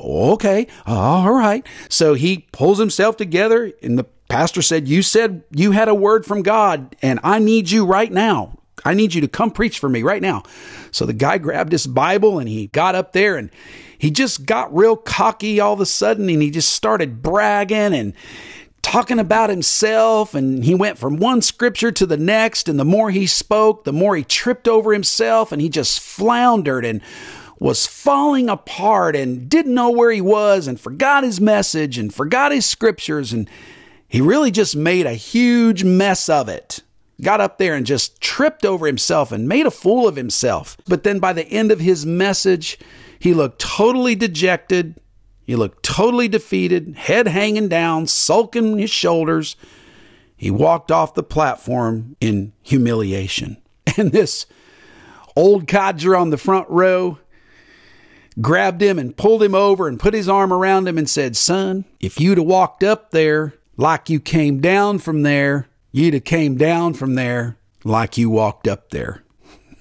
okay, 0.00 0.66
all 0.86 1.32
right. 1.32 1.66
So 1.88 2.14
he 2.14 2.46
pulls 2.52 2.78
himself 2.78 3.16
together, 3.16 3.72
and 3.82 3.98
the 3.98 4.04
pastor 4.28 4.62
said, 4.62 4.88
You 4.88 5.02
said 5.02 5.42
you 5.50 5.72
had 5.72 5.88
a 5.88 5.94
word 5.94 6.24
from 6.24 6.42
God, 6.42 6.96
and 7.02 7.20
I 7.22 7.38
need 7.38 7.70
you 7.70 7.84
right 7.84 8.10
now. 8.10 8.58
I 8.84 8.94
need 8.94 9.14
you 9.14 9.20
to 9.20 9.28
come 9.28 9.50
preach 9.50 9.78
for 9.78 9.88
me 9.88 10.02
right 10.02 10.22
now. 10.22 10.44
So 10.90 11.04
the 11.04 11.12
guy 11.12 11.38
grabbed 11.38 11.72
his 11.72 11.86
Bible 11.86 12.38
and 12.38 12.48
he 12.48 12.68
got 12.68 12.94
up 12.94 13.12
there 13.12 13.36
and 13.36 13.50
he 13.98 14.10
just 14.10 14.46
got 14.46 14.74
real 14.74 14.96
cocky 14.96 15.60
all 15.60 15.72
of 15.72 15.80
a 15.80 15.86
sudden 15.86 16.28
and 16.28 16.40
he 16.40 16.50
just 16.50 16.70
started 16.70 17.20
bragging 17.22 17.92
and 17.92 18.14
talking 18.88 19.18
about 19.18 19.50
himself 19.50 20.34
and 20.34 20.64
he 20.64 20.74
went 20.74 20.96
from 20.96 21.18
one 21.18 21.42
scripture 21.42 21.92
to 21.92 22.06
the 22.06 22.16
next 22.16 22.70
and 22.70 22.80
the 22.80 22.86
more 22.86 23.10
he 23.10 23.26
spoke 23.26 23.84
the 23.84 23.92
more 23.92 24.16
he 24.16 24.24
tripped 24.24 24.66
over 24.66 24.94
himself 24.94 25.52
and 25.52 25.60
he 25.60 25.68
just 25.68 26.00
floundered 26.00 26.86
and 26.86 27.02
was 27.58 27.86
falling 27.86 28.48
apart 28.48 29.14
and 29.14 29.50
didn't 29.50 29.74
know 29.74 29.90
where 29.90 30.10
he 30.10 30.22
was 30.22 30.66
and 30.66 30.80
forgot 30.80 31.22
his 31.22 31.38
message 31.38 31.98
and 31.98 32.14
forgot 32.14 32.50
his 32.50 32.64
scriptures 32.64 33.30
and 33.30 33.50
he 34.08 34.22
really 34.22 34.50
just 34.50 34.74
made 34.74 35.04
a 35.04 35.12
huge 35.12 35.84
mess 35.84 36.30
of 36.30 36.48
it. 36.48 36.80
Got 37.20 37.42
up 37.42 37.58
there 37.58 37.74
and 37.74 37.84
just 37.84 38.18
tripped 38.22 38.64
over 38.64 38.86
himself 38.86 39.32
and 39.32 39.46
made 39.46 39.66
a 39.66 39.70
fool 39.70 40.08
of 40.08 40.16
himself. 40.16 40.78
But 40.86 41.02
then 41.02 41.18
by 41.18 41.34
the 41.34 41.46
end 41.46 41.70
of 41.70 41.80
his 41.80 42.06
message 42.06 42.78
he 43.18 43.34
looked 43.34 43.60
totally 43.60 44.14
dejected 44.14 44.98
he 45.48 45.56
looked 45.56 45.82
totally 45.82 46.28
defeated, 46.28 46.94
head 46.94 47.26
hanging 47.26 47.68
down, 47.68 48.06
sulking 48.06 48.76
his 48.76 48.90
shoulders. 48.90 49.56
He 50.36 50.50
walked 50.50 50.92
off 50.92 51.14
the 51.14 51.22
platform 51.22 52.16
in 52.20 52.52
humiliation. 52.62 53.56
And 53.96 54.12
this 54.12 54.44
old 55.34 55.66
codger 55.66 56.14
on 56.14 56.28
the 56.28 56.36
front 56.36 56.68
row 56.68 57.18
grabbed 58.40 58.82
him 58.82 58.98
and 58.98 59.16
pulled 59.16 59.42
him 59.42 59.54
over 59.54 59.88
and 59.88 59.98
put 59.98 60.12
his 60.12 60.28
arm 60.28 60.52
around 60.52 60.86
him 60.86 60.98
and 60.98 61.08
said, 61.08 61.34
Son, 61.34 61.86
if 61.98 62.20
you'd 62.20 62.38
have 62.38 62.46
walked 62.46 62.84
up 62.84 63.10
there 63.10 63.54
like 63.78 64.10
you 64.10 64.20
came 64.20 64.60
down 64.60 64.98
from 64.98 65.22
there, 65.22 65.66
you'd 65.90 66.12
have 66.14 66.24
came 66.24 66.56
down 66.56 66.92
from 66.92 67.14
there 67.14 67.56
like 67.82 68.18
you 68.18 68.28
walked 68.28 68.68
up 68.68 68.90
there. 68.90 69.24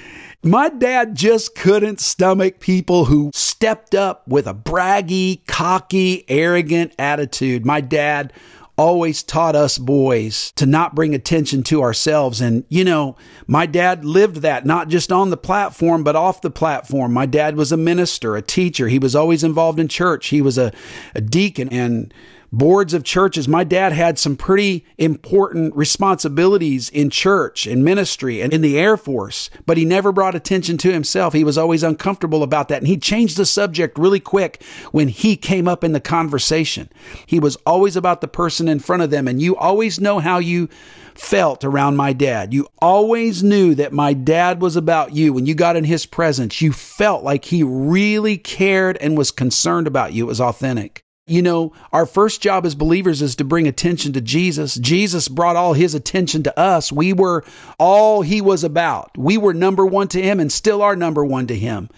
My 0.46 0.70
dad 0.70 1.16
just 1.16 1.56
couldn't 1.56 2.00
stomach 2.00 2.60
people 2.60 3.06
who 3.06 3.32
stepped 3.34 3.96
up 3.96 4.28
with 4.28 4.46
a 4.46 4.54
braggy, 4.54 5.44
cocky, 5.48 6.24
arrogant 6.30 6.94
attitude. 7.00 7.66
My 7.66 7.82
dad 7.82 8.32
always 8.78 9.24
taught 9.24 9.56
us 9.56 9.80
boys 9.80 10.52
to 10.52 10.68
not 10.68 10.94
bring 10.94 11.16
attention 11.16 11.64
to 11.64 11.82
ourselves. 11.82 12.42
And, 12.42 12.64
you 12.70 12.84
know, 12.84 13.16
my 13.48 13.66
dad 13.66 14.06
lived 14.06 14.38
that 14.38 14.68
not 14.68 14.88
just 14.88 15.12
on 15.12 15.32
the 15.32 15.38
platform, 15.38 16.04
but 16.04 16.16
off 16.16 16.42
the 16.42 16.52
platform. 16.52 17.12
My 17.12 17.26
dad 17.26 17.58
was 17.58 17.72
a 17.72 17.78
minister, 17.78 18.36
a 18.36 18.44
teacher. 18.44 18.88
He 18.88 19.00
was 19.00 19.16
always 19.16 19.44
involved 19.44 19.80
in 19.80 19.88
church. 19.88 20.28
He 20.28 20.44
was 20.44 20.60
a, 20.60 20.72
a 21.16 21.22
deacon 21.22 21.70
and 21.70 22.14
boards 22.58 22.94
of 22.94 23.04
churches. 23.04 23.48
My 23.48 23.64
dad 23.64 23.92
had 23.92 24.18
some 24.18 24.38
pretty 24.38 24.86
important 24.98 25.76
responsibilities 25.76 26.90
in 26.90 27.10
church 27.10 27.68
and 27.68 27.84
ministry 27.84 28.42
and 28.42 28.54
in 28.54 28.62
the 28.62 28.80
Air 28.80 28.98
Force, 28.98 29.50
but 29.66 29.78
he 29.78 29.86
never 29.86 30.12
brought 30.12 30.36
attention 30.36 30.78
to 30.80 30.92
himself. 30.92 31.34
He 31.34 31.44
was 31.44 31.58
always 31.58 31.84
uncomfortable 31.84 32.44
about 32.44 32.70
that. 32.70 32.80
And 32.80 32.88
he 32.88 32.98
changed 32.98 33.38
the 33.38 33.46
subject 33.46 33.98
really 33.98 34.20
quick 34.20 34.64
when 34.92 35.10
he 35.10 35.36
came 35.36 35.68
up 35.68 35.84
in 35.84 35.92
the 35.92 36.00
conversation. 36.00 36.90
He 37.26 37.40
was 37.40 37.58
always 37.66 37.96
about 37.96 38.22
the 38.22 38.28
person 38.28 38.68
in 38.68 38.80
front 38.80 39.04
of 39.04 39.10
them. 39.10 39.28
And 39.28 39.42
you 39.42 39.56
always 39.56 40.00
know 40.00 40.20
how 40.20 40.40
you 40.40 40.70
felt 41.14 41.64
around 41.64 41.96
my 41.96 42.14
dad. 42.14 42.54
You 42.54 42.68
always 42.80 43.44
knew 43.44 43.76
that 43.76 43.94
my 43.94 44.14
dad 44.14 44.62
was 44.62 44.76
about 44.76 45.14
you. 45.14 45.34
When 45.34 45.46
you 45.46 45.56
got 45.56 45.76
in 45.76 45.84
his 45.84 46.06
presence, 46.06 46.62
you 46.62 46.72
felt 46.72 47.24
like 47.24 47.46
he 47.46 47.64
really 47.64 48.38
cared 48.38 48.98
and 48.98 49.18
was 49.18 49.32
concerned 49.32 49.88
about 49.88 50.14
you. 50.14 50.26
It 50.26 50.28
was 50.28 50.42
authentic. 50.42 51.05
You 51.28 51.42
know, 51.42 51.74
our 51.92 52.06
first 52.06 52.40
job 52.44 52.68
as 52.68 52.76
believers 52.76 53.24
is 53.24 53.38
to 53.38 53.44
bring 53.44 53.68
attention 53.68 54.14
to 54.14 54.22
Jesus. 54.22 54.76
Jesus 54.76 55.28
brought 55.28 55.56
all 55.56 55.74
his 55.74 55.96
attention 55.96 56.44
to 56.44 56.60
us. 56.60 56.92
We 56.92 57.14
were 57.14 57.44
all 57.80 58.22
he 58.22 58.42
was 58.42 58.64
about. 58.64 59.18
We 59.18 59.36
were 59.36 59.56
number 59.56 59.88
one 59.88 60.08
to 60.10 60.22
him 60.22 60.40
and 60.40 60.52
still 60.52 60.84
are 60.84 60.96
number 60.96 61.26
one 61.26 61.48
to 61.48 61.56
him. 61.56 61.90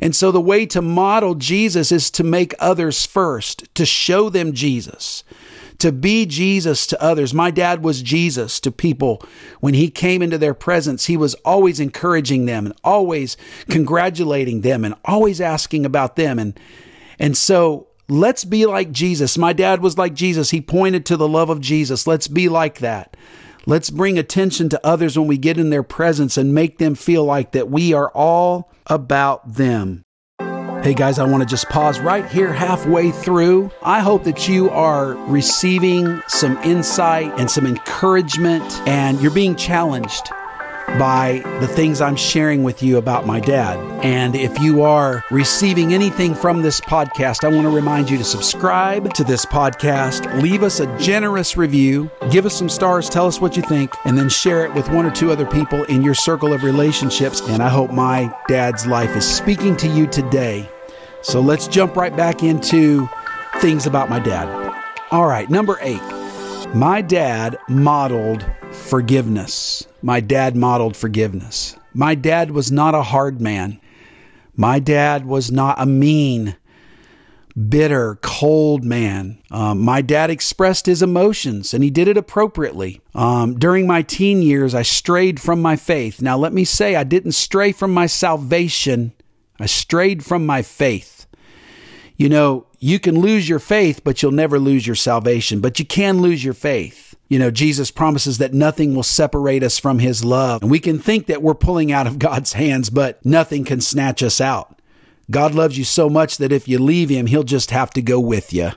And 0.00 0.14
so 0.14 0.30
the 0.30 0.40
way 0.40 0.64
to 0.66 0.80
model 0.80 1.34
Jesus 1.34 1.90
is 1.90 2.08
to 2.12 2.22
make 2.22 2.54
others 2.60 3.04
first, 3.04 3.64
to 3.74 3.84
show 3.84 4.30
them 4.30 4.52
Jesus, 4.52 5.24
to 5.78 5.90
be 5.90 6.24
Jesus 6.24 6.86
to 6.86 7.02
others. 7.02 7.34
My 7.34 7.50
dad 7.50 7.82
was 7.82 8.00
Jesus 8.00 8.60
to 8.60 8.70
people. 8.70 9.20
When 9.58 9.74
he 9.74 9.90
came 9.90 10.22
into 10.22 10.38
their 10.38 10.54
presence, 10.54 11.06
he 11.06 11.16
was 11.16 11.34
always 11.44 11.80
encouraging 11.80 12.46
them 12.46 12.66
and 12.66 12.76
always 12.84 13.36
congratulating 13.68 14.60
them 14.60 14.84
and 14.84 14.94
always 15.04 15.40
asking 15.40 15.84
about 15.84 16.14
them. 16.14 16.38
And, 16.38 16.60
and 17.18 17.36
so 17.36 17.87
Let's 18.10 18.44
be 18.44 18.64
like 18.64 18.90
Jesus. 18.90 19.36
My 19.36 19.52
dad 19.52 19.82
was 19.82 19.98
like 19.98 20.14
Jesus. 20.14 20.50
He 20.50 20.62
pointed 20.62 21.04
to 21.06 21.16
the 21.18 21.28
love 21.28 21.50
of 21.50 21.60
Jesus. 21.60 22.06
Let's 22.06 22.26
be 22.26 22.48
like 22.48 22.78
that. 22.78 23.14
Let's 23.66 23.90
bring 23.90 24.18
attention 24.18 24.70
to 24.70 24.80
others 24.82 25.18
when 25.18 25.28
we 25.28 25.36
get 25.36 25.58
in 25.58 25.68
their 25.68 25.82
presence 25.82 26.38
and 26.38 26.54
make 26.54 26.78
them 26.78 26.94
feel 26.94 27.24
like 27.24 27.52
that 27.52 27.70
we 27.70 27.92
are 27.92 28.10
all 28.12 28.72
about 28.86 29.56
them. 29.56 30.04
Hey 30.82 30.94
guys, 30.94 31.18
I 31.18 31.26
want 31.26 31.42
to 31.42 31.46
just 31.46 31.68
pause 31.68 32.00
right 32.00 32.26
here 32.26 32.50
halfway 32.50 33.10
through. 33.10 33.70
I 33.82 34.00
hope 34.00 34.24
that 34.24 34.48
you 34.48 34.70
are 34.70 35.08
receiving 35.26 36.22
some 36.28 36.56
insight 36.58 37.38
and 37.38 37.50
some 37.50 37.66
encouragement 37.66 38.64
and 38.88 39.20
you're 39.20 39.34
being 39.34 39.54
challenged 39.54 40.30
by 40.98 41.42
the 41.60 41.68
things 41.68 42.00
I'm 42.00 42.16
sharing 42.16 42.62
with 42.62 42.82
you 42.82 42.96
about 42.96 43.26
my 43.26 43.40
dad. 43.40 43.78
And 44.04 44.34
if 44.34 44.58
you 44.60 44.82
are 44.82 45.24
receiving 45.30 45.92
anything 45.92 46.34
from 46.34 46.62
this 46.62 46.80
podcast, 46.80 47.44
I 47.44 47.48
want 47.48 47.62
to 47.62 47.70
remind 47.70 48.08
you 48.08 48.16
to 48.18 48.24
subscribe 48.24 49.12
to 49.14 49.24
this 49.24 49.44
podcast, 49.44 50.40
leave 50.40 50.62
us 50.62 50.80
a 50.80 50.98
generous 50.98 51.56
review, 51.56 52.10
give 52.30 52.46
us 52.46 52.56
some 52.56 52.68
stars, 52.68 53.10
tell 53.10 53.26
us 53.26 53.40
what 53.40 53.56
you 53.56 53.62
think, 53.62 53.92
and 54.04 54.16
then 54.16 54.28
share 54.28 54.64
it 54.64 54.74
with 54.74 54.88
one 54.90 55.04
or 55.04 55.10
two 55.10 55.30
other 55.30 55.46
people 55.46 55.84
in 55.84 56.02
your 56.02 56.14
circle 56.14 56.52
of 56.52 56.62
relationships. 56.62 57.40
And 57.42 57.62
I 57.62 57.68
hope 57.68 57.90
my 57.90 58.34
dad's 58.48 58.86
life 58.86 59.14
is 59.16 59.26
speaking 59.26 59.76
to 59.78 59.88
you 59.88 60.06
today. 60.06 60.68
So 61.22 61.40
let's 61.40 61.68
jump 61.68 61.96
right 61.96 62.16
back 62.16 62.42
into 62.42 63.08
things 63.56 63.86
about 63.86 64.08
my 64.08 64.20
dad. 64.20 64.48
All 65.10 65.26
right, 65.26 65.48
number 65.50 65.78
eight. 65.80 66.02
My 66.74 67.00
dad 67.00 67.56
modeled 67.68 68.44
forgiveness. 68.88 69.86
My 70.02 70.20
dad 70.20 70.56
modeled 70.56 70.96
forgiveness. 70.96 71.76
My 71.92 72.14
dad 72.14 72.50
was 72.50 72.72
not 72.72 72.94
a 72.94 73.02
hard 73.02 73.40
man. 73.40 73.80
My 74.56 74.78
dad 74.78 75.26
was 75.26 75.52
not 75.52 75.80
a 75.80 75.86
mean, 75.86 76.56
bitter, 77.68 78.18
cold 78.22 78.84
man. 78.84 79.42
Um, 79.50 79.80
my 79.80 80.00
dad 80.00 80.30
expressed 80.30 80.86
his 80.86 81.02
emotions 81.02 81.74
and 81.74 81.84
he 81.84 81.90
did 81.90 82.08
it 82.08 82.16
appropriately. 82.16 83.00
Um, 83.14 83.58
during 83.58 83.86
my 83.86 84.02
teen 84.02 84.42
years, 84.42 84.74
I 84.74 84.82
strayed 84.82 85.40
from 85.40 85.60
my 85.60 85.76
faith. 85.76 86.22
Now, 86.22 86.36
let 86.36 86.52
me 86.52 86.64
say, 86.64 86.96
I 86.96 87.04
didn't 87.04 87.32
stray 87.32 87.72
from 87.72 87.92
my 87.92 88.06
salvation, 88.06 89.12
I 89.60 89.66
strayed 89.66 90.24
from 90.24 90.46
my 90.46 90.62
faith. 90.62 91.26
You 92.16 92.28
know, 92.28 92.66
you 92.80 92.98
can 92.98 93.20
lose 93.20 93.48
your 93.48 93.58
faith, 93.58 94.02
but 94.02 94.22
you'll 94.22 94.32
never 94.32 94.58
lose 94.58 94.86
your 94.86 94.96
salvation, 94.96 95.60
but 95.60 95.78
you 95.78 95.84
can 95.84 96.20
lose 96.20 96.42
your 96.44 96.54
faith. 96.54 97.07
You 97.28 97.38
know, 97.38 97.50
Jesus 97.50 97.90
promises 97.90 98.38
that 98.38 98.54
nothing 98.54 98.94
will 98.94 99.02
separate 99.02 99.62
us 99.62 99.78
from 99.78 99.98
his 99.98 100.24
love. 100.24 100.62
And 100.62 100.70
we 100.70 100.80
can 100.80 100.98
think 100.98 101.26
that 101.26 101.42
we're 101.42 101.54
pulling 101.54 101.92
out 101.92 102.06
of 102.06 102.18
God's 102.28 102.54
hands, 102.54 102.90
but 102.90 103.24
nothing 103.24 103.64
can 103.64 103.80
snatch 103.80 104.22
us 104.22 104.40
out. 104.40 104.80
God 105.30 105.54
loves 105.54 105.76
you 105.76 105.84
so 105.84 106.08
much 106.08 106.38
that 106.38 106.52
if 106.52 106.66
you 106.66 106.78
leave 106.78 107.10
him, 107.10 107.26
he'll 107.26 107.42
just 107.42 107.70
have 107.70 107.90
to 107.90 108.02
go 108.02 108.18
with 108.18 108.52
you. 108.54 108.70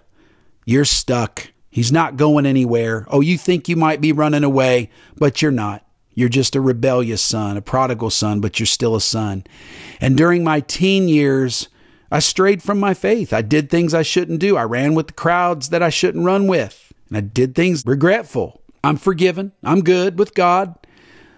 You're 0.66 0.86
stuck. 0.86 1.52
He's 1.70 1.94
not 1.94 2.18
going 2.18 2.46
anywhere. 2.46 3.06
Oh, 3.08 3.22
you 3.22 3.38
think 3.38 3.70
you 3.70 3.78
might 3.78 4.02
be 4.02 4.12
running 4.12 4.44
away, 4.44 4.90
but 5.16 5.42
you're 5.42 5.52
not. 5.52 5.86
You're 6.14 6.28
just 6.28 6.58
a 6.58 6.62
rebellious 6.62 7.22
son, 7.22 7.56
a 7.56 7.62
prodigal 7.62 8.10
son, 8.10 8.42
but 8.42 8.60
you're 8.60 8.68
still 8.68 8.98
a 8.98 9.02
son. 9.02 9.46
And 10.02 10.18
during 10.18 10.44
my 10.44 10.60
teen 10.60 11.08
years, 11.08 11.70
I 12.12 12.20
strayed 12.20 12.62
from 12.62 12.82
my 12.82 12.94
faith. 12.94 13.32
I 13.32 13.42
did 13.42 13.70
things 13.70 13.94
I 13.94 14.02
shouldn't 14.02 14.42
do. 14.42 14.58
I 14.58 14.64
ran 14.64 14.94
with 14.94 15.08
the 15.08 15.14
crowds 15.14 15.70
that 15.70 15.82
I 15.82 15.90
shouldn't 15.90 16.26
run 16.26 16.48
with 16.48 16.91
and 17.12 17.18
I 17.18 17.22
did 17.22 17.56
things 17.56 17.84
regretful. 17.86 18.62
I'm 18.84 18.96
forgiven. 18.96 19.52
I'm 19.64 19.82
good 19.82 20.18
with 20.18 20.34
God. 20.34 20.76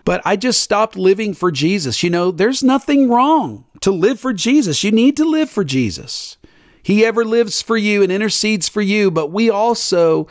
But 0.05 0.21
I 0.23 0.35
just 0.35 0.61
stopped 0.61 0.95
living 0.95 1.33
for 1.33 1.51
Jesus. 1.51 2.03
You 2.03 2.11
know, 2.11 2.29
there's 2.29 2.61
nothing 2.61 3.09
wrong 3.09 3.65
to 3.81 3.91
live 3.91 4.19
for 4.19 4.33
Jesus. 4.33 4.83
You 4.83 4.91
need 4.91 5.17
to 5.17 5.25
live 5.25 5.49
for 5.49 5.63
Jesus. 5.63 6.37
He 6.83 7.03
ever 7.03 7.25
lives 7.25 7.61
for 7.61 7.75
you 7.75 8.03
and 8.03 8.11
intercedes 8.11 8.69
for 8.69 8.81
you, 8.81 9.09
but 9.09 9.31
we 9.31 9.49
also 9.49 10.27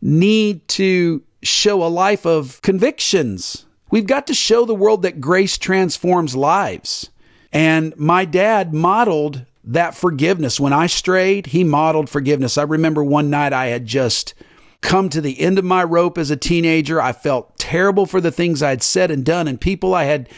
need 0.00 0.66
to 0.68 1.22
show 1.42 1.84
a 1.84 1.88
life 1.88 2.26
of 2.26 2.60
convictions. 2.62 3.66
We've 3.90 4.06
got 4.06 4.26
to 4.26 4.34
show 4.34 4.64
the 4.64 4.74
world 4.74 5.02
that 5.02 5.20
grace 5.20 5.56
transforms 5.56 6.34
lives. 6.34 7.10
And 7.52 7.96
my 7.96 8.24
dad 8.24 8.74
modeled 8.74 9.44
that 9.64 9.94
forgiveness. 9.94 10.58
When 10.58 10.72
I 10.72 10.86
strayed, 10.86 11.46
he 11.46 11.62
modeled 11.64 12.08
forgiveness. 12.08 12.58
I 12.58 12.62
remember 12.62 13.04
one 13.04 13.30
night 13.30 13.52
I 13.52 13.66
had 13.66 13.86
just 13.86 14.34
come 14.80 15.08
to 15.10 15.20
the 15.20 15.40
end 15.40 15.58
of 15.58 15.64
my 15.64 15.84
rope 15.84 16.18
as 16.18 16.30
a 16.30 16.36
teenager. 16.36 17.00
I 17.00 17.12
felt 17.12 17.58
terrible 17.58 18.06
for 18.06 18.20
the 18.20 18.30
things 18.30 18.62
I'd 18.62 18.82
said 18.82 19.10
and 19.10 19.24
done 19.24 19.48
and 19.48 19.60
people 19.60 19.94
I 19.94 20.04
had 20.04 20.28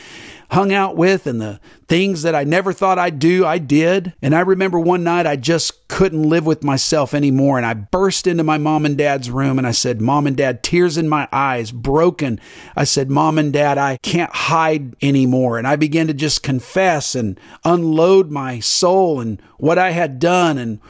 hung 0.52 0.70
out 0.70 0.94
with 0.96 1.26
and 1.26 1.40
the 1.40 1.58
things 1.88 2.22
that 2.22 2.34
I 2.34 2.44
never 2.44 2.74
thought 2.74 2.98
I'd 2.98 3.18
do, 3.18 3.46
I 3.46 3.56
did. 3.56 4.12
And 4.20 4.34
I 4.34 4.40
remember 4.40 4.78
one 4.78 5.02
night 5.02 5.26
I 5.26 5.36
just 5.36 5.88
couldn't 5.88 6.28
live 6.28 6.44
with 6.44 6.62
myself 6.62 7.14
anymore. 7.14 7.56
And 7.56 7.64
I 7.64 7.72
burst 7.72 8.26
into 8.26 8.44
my 8.44 8.58
mom 8.58 8.84
and 8.84 8.98
dad's 8.98 9.30
room 9.30 9.56
and 9.56 9.66
I 9.66 9.70
said, 9.70 10.02
Mom 10.02 10.26
and 10.26 10.36
dad, 10.36 10.62
tears 10.62 10.98
in 10.98 11.08
my 11.08 11.26
eyes, 11.32 11.72
broken. 11.72 12.38
I 12.76 12.84
said, 12.84 13.08
Mom 13.08 13.38
and 13.38 13.50
dad, 13.50 13.78
I 13.78 13.96
can't 14.02 14.34
hide 14.34 14.94
anymore. 15.02 15.56
And 15.56 15.66
I 15.66 15.76
began 15.76 16.06
to 16.08 16.14
just 16.14 16.42
confess 16.42 17.14
and 17.14 17.40
unload 17.64 18.30
my 18.30 18.60
soul 18.60 19.20
and 19.20 19.40
what 19.56 19.78
I 19.78 19.92
had 19.92 20.18
done 20.18 20.58
and 20.58 20.80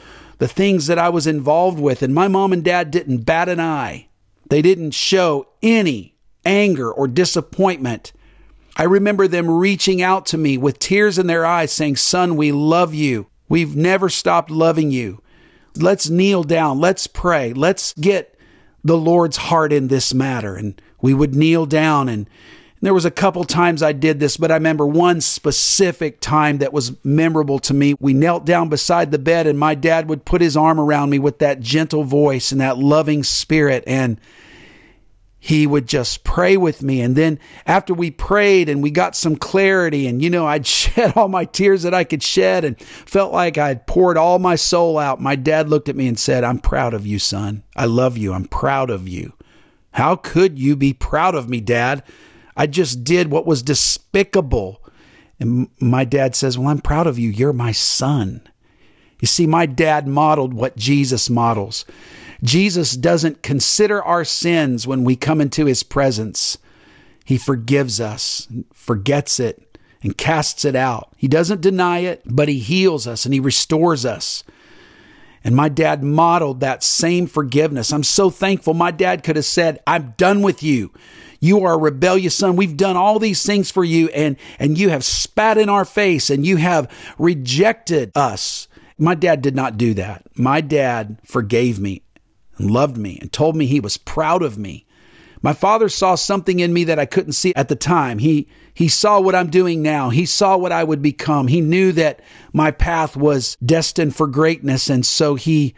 the 0.43 0.47
things 0.49 0.87
that 0.87 0.99
I 0.99 1.07
was 1.07 1.25
involved 1.25 1.79
with. 1.79 2.01
And 2.01 2.13
my 2.13 2.27
mom 2.27 2.51
and 2.51 2.61
dad 2.65 2.91
didn't 2.91 3.19
bat 3.19 3.47
an 3.47 3.61
eye. 3.61 4.09
They 4.49 4.61
didn't 4.61 4.91
show 4.91 5.47
any 5.61 6.17
anger 6.43 6.91
or 6.91 7.07
disappointment. 7.07 8.11
I 8.75 8.83
remember 8.83 9.25
them 9.25 9.49
reaching 9.49 10.01
out 10.01 10.25
to 10.25 10.37
me 10.37 10.57
with 10.57 10.79
tears 10.79 11.17
in 11.17 11.27
their 11.27 11.45
eyes 11.45 11.71
saying, 11.71 11.95
Son, 11.95 12.35
we 12.35 12.51
love 12.51 12.93
you. 12.93 13.27
We've 13.47 13.73
never 13.77 14.09
stopped 14.09 14.51
loving 14.51 14.91
you. 14.91 15.21
Let's 15.77 16.09
kneel 16.09 16.43
down. 16.43 16.77
Let's 16.77 17.07
pray. 17.07 17.53
Let's 17.53 17.93
get 17.93 18.37
the 18.83 18.97
Lord's 18.97 19.37
heart 19.37 19.71
in 19.71 19.87
this 19.87 20.13
matter. 20.13 20.57
And 20.57 20.81
we 21.01 21.13
would 21.13 21.33
kneel 21.33 21.65
down 21.65 22.09
and 22.09 22.29
there 22.85 22.93
was 22.93 23.05
a 23.05 23.11
couple 23.11 23.43
times 23.43 23.81
I 23.81 23.93
did 23.93 24.19
this, 24.19 24.37
but 24.37 24.51
I 24.51 24.55
remember 24.55 24.85
one 24.85 25.21
specific 25.21 26.19
time 26.19 26.57
that 26.57 26.73
was 26.73 26.93
memorable 27.05 27.59
to 27.59 27.73
me. 27.73 27.95
We 27.99 28.13
knelt 28.13 28.45
down 28.45 28.69
beside 28.69 29.11
the 29.11 29.19
bed 29.19 29.47
and 29.47 29.57
my 29.57 29.75
dad 29.75 30.09
would 30.09 30.25
put 30.25 30.41
his 30.41 30.57
arm 30.57 30.79
around 30.79 31.09
me 31.09 31.19
with 31.19 31.39
that 31.39 31.59
gentle 31.59 32.03
voice 32.03 32.51
and 32.51 32.61
that 32.61 32.77
loving 32.77 33.23
spirit 33.23 33.83
and 33.87 34.19
he 35.43 35.67
would 35.67 35.87
just 35.89 36.23
pray 36.23 36.55
with 36.55 36.81
me. 36.81 37.01
And 37.01 37.17
then 37.17 37.37
after 37.65 37.93
we 37.93 38.11
prayed 38.11 38.69
and 38.69 38.81
we 38.81 38.91
got 38.91 39.13
some 39.13 39.35
clarity, 39.35 40.07
and 40.07 40.21
you 40.21 40.29
know, 40.29 40.45
I'd 40.45 40.65
shed 40.67 41.17
all 41.17 41.27
my 41.27 41.43
tears 41.43 41.83
that 41.83 41.93
I 41.93 42.05
could 42.05 42.23
shed 42.23 42.63
and 42.63 42.79
felt 42.79 43.33
like 43.33 43.57
I'd 43.57 43.85
poured 43.85 44.15
all 44.15 44.39
my 44.39 44.55
soul 44.55 44.97
out. 44.97 45.19
My 45.19 45.35
dad 45.35 45.67
looked 45.67 45.89
at 45.89 45.97
me 45.97 46.07
and 46.07 46.17
said, 46.17 46.45
I'm 46.45 46.59
proud 46.59 46.93
of 46.93 47.05
you, 47.05 47.19
son. 47.19 47.63
I 47.75 47.85
love 47.85 48.17
you. 48.17 48.31
I'm 48.31 48.45
proud 48.45 48.89
of 48.89 49.05
you. 49.05 49.33
How 49.91 50.15
could 50.15 50.57
you 50.57 50.77
be 50.77 50.93
proud 50.93 51.35
of 51.35 51.49
me, 51.49 51.59
dad? 51.59 52.03
I 52.55 52.67
just 52.67 53.03
did 53.03 53.31
what 53.31 53.45
was 53.45 53.63
despicable. 53.63 54.81
And 55.39 55.69
my 55.79 56.05
dad 56.05 56.35
says, 56.35 56.57
Well, 56.57 56.69
I'm 56.69 56.81
proud 56.81 57.07
of 57.07 57.19
you. 57.19 57.29
You're 57.29 57.53
my 57.53 57.71
son. 57.71 58.41
You 59.19 59.27
see, 59.27 59.47
my 59.47 59.65
dad 59.65 60.07
modeled 60.07 60.53
what 60.53 60.75
Jesus 60.75 61.29
models. 61.29 61.85
Jesus 62.43 62.95
doesn't 62.97 63.41
consider 63.41 64.03
our 64.03 64.25
sins 64.25 64.85
when 64.85 65.05
we 65.05 65.15
come 65.15 65.39
into 65.39 65.65
his 65.65 65.81
presence. 65.81 66.57
He 67.23 67.37
forgives 67.37 68.01
us, 68.01 68.49
forgets 68.73 69.39
it, 69.39 69.77
and 70.01 70.17
casts 70.17 70.65
it 70.65 70.75
out. 70.75 71.13
He 71.15 71.29
doesn't 71.29 71.61
deny 71.61 71.99
it, 71.99 72.21
but 72.25 72.49
he 72.49 72.59
heals 72.59 73.07
us 73.07 73.23
and 73.23 73.33
he 73.33 73.39
restores 73.39 74.05
us. 74.05 74.43
And 75.43 75.55
my 75.55 75.69
dad 75.69 76.03
modeled 76.03 76.61
that 76.61 76.83
same 76.83 77.27
forgiveness. 77.27 77.91
I'm 77.91 78.03
so 78.03 78.29
thankful. 78.29 78.73
My 78.73 78.91
dad 78.91 79.23
could 79.23 79.35
have 79.35 79.45
said, 79.45 79.79
I'm 79.85 80.13
done 80.17 80.41
with 80.41 80.63
you. 80.63 80.91
You 81.39 81.65
are 81.65 81.73
a 81.73 81.77
rebellious 81.77 82.35
son. 82.35 82.55
We've 82.55 82.77
done 82.77 82.95
all 82.95 83.19
these 83.19 83.45
things 83.45 83.69
for 83.69 83.83
you 83.83 84.07
and, 84.09 84.37
and 84.59 84.77
you 84.77 84.89
have 84.89 85.03
spat 85.03 85.57
in 85.57 85.67
our 85.67 85.83
face 85.83 86.29
and 86.29 86.45
you 86.45 86.55
have 86.55 86.89
rejected 87.17 88.11
us. 88.15 88.69
My 88.97 89.15
dad 89.15 89.41
did 89.41 89.53
not 89.53 89.77
do 89.77 89.93
that. 89.95 90.23
My 90.37 90.61
dad 90.61 91.19
forgave 91.25 91.79
me 91.79 92.03
and 92.57 92.71
loved 92.71 92.95
me 92.95 93.17
and 93.19 93.31
told 93.31 93.57
me 93.57 93.65
he 93.65 93.81
was 93.81 93.97
proud 93.97 94.41
of 94.41 94.57
me. 94.57 94.85
My 95.43 95.53
father 95.53 95.89
saw 95.89 96.15
something 96.15 96.61
in 96.61 96.73
me 96.73 96.85
that 96.85 96.97
I 96.97 97.05
couldn't 97.05 97.33
see 97.33 97.53
at 97.55 97.67
the 97.67 97.75
time. 97.75 98.17
He 98.17 98.47
he 98.73 98.87
saw 98.87 99.19
what 99.19 99.35
I'm 99.35 99.51
doing 99.51 99.83
now. 99.83 100.09
He 100.09 100.25
saw 100.25 100.57
what 100.57 100.71
I 100.71 100.83
would 100.83 101.01
become. 101.03 101.47
He 101.47 101.61
knew 101.61 101.91
that 101.91 102.21
my 102.53 102.71
path 102.71 103.15
was 103.15 103.55
destined 103.63 104.15
for 104.15 104.25
greatness 104.25 104.89
and 104.89 105.05
so 105.05 105.35
he 105.35 105.75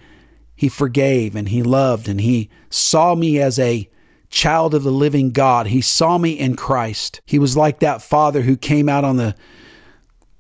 he 0.56 0.70
forgave 0.70 1.36
and 1.36 1.50
he 1.50 1.64
loved 1.64 2.08
and 2.08 2.22
he 2.22 2.50
saw 2.70 3.16
me 3.16 3.42
as 3.42 3.60
a 3.60 3.90
child 4.30 4.76
of 4.76 4.84
the 4.84 4.92
living 4.92 5.32
God. 5.32 5.68
He 5.68 5.82
saw 5.82 6.18
me 6.18 6.32
in 6.32 6.56
Christ. 6.56 7.22
He 7.26 7.40
was 7.40 7.58
like 7.58 7.80
that 7.80 8.02
father 8.02 8.44
who 8.44 8.56
came 8.56 8.88
out 8.88 9.04
on 9.04 9.18
the 9.18 9.36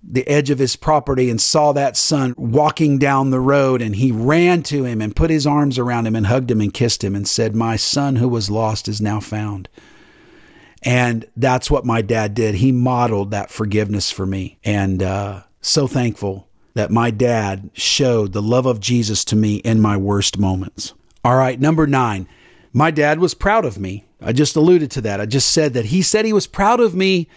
the 0.08 0.28
edge 0.28 0.50
of 0.50 0.60
his 0.60 0.76
property 0.76 1.30
and 1.30 1.42
saw 1.42 1.72
that 1.72 1.98
son 1.98 2.34
walking 2.38 2.98
down 2.98 3.32
the 3.32 3.40
road 3.40 3.82
and 3.82 3.96
he 3.96 4.12
ran 4.12 4.62
to 4.64 4.84
him 4.84 5.02
and 5.02 5.16
put 5.16 5.30
his 5.30 5.48
arms 5.48 5.80
around 5.80 6.06
him 6.06 6.16
and 6.16 6.28
hugged 6.28 6.52
him 6.52 6.62
and 6.62 6.74
kissed 6.74 7.04
him 7.04 7.16
and 7.16 7.28
said, 7.28 7.56
My 7.56 7.76
son 7.76 8.18
who 8.18 8.30
was 8.30 8.50
lost 8.50 8.88
is 8.88 9.02
now 9.02 9.20
found. 9.20 9.68
And 10.84 11.26
that's 11.36 11.72
what 11.72 11.86
my 11.86 12.02
dad 12.02 12.36
did. 12.36 12.56
He 12.56 12.72
modeled 12.72 13.32
that 13.32 13.50
forgiveness 13.50 14.12
for 14.12 14.26
me. 14.26 14.60
And 14.64 15.02
uh, 15.02 15.42
so 15.60 15.88
thankful 15.88 16.48
that 16.76 16.92
my 16.92 17.10
dad 17.10 17.72
showed 17.74 18.34
the 18.34 18.42
love 18.42 18.68
of 18.68 18.80
Jesus 18.80 19.26
to 19.26 19.36
me 19.36 19.56
in 19.58 19.82
my 19.82 19.98
worst 19.98 20.38
moments. 20.38 20.94
All 21.24 21.36
right, 21.36 21.60
number 21.60 21.88
nine, 21.88 22.28
my 22.72 22.92
dad 22.92 23.20
was 23.20 23.34
proud 23.34 23.66
of 23.66 23.80
me. 23.80 24.06
I 24.22 24.32
just 24.32 24.56
alluded 24.56 24.92
to 24.92 25.02
that. 25.02 25.20
I 25.20 25.26
just 25.26 25.50
said 25.50 25.74
that 25.74 25.86
he 25.86 26.02
said 26.02 26.26
he 26.26 26.34
was 26.34 26.48
proud 26.48 26.80
of 26.80 26.94
me 26.94 27.28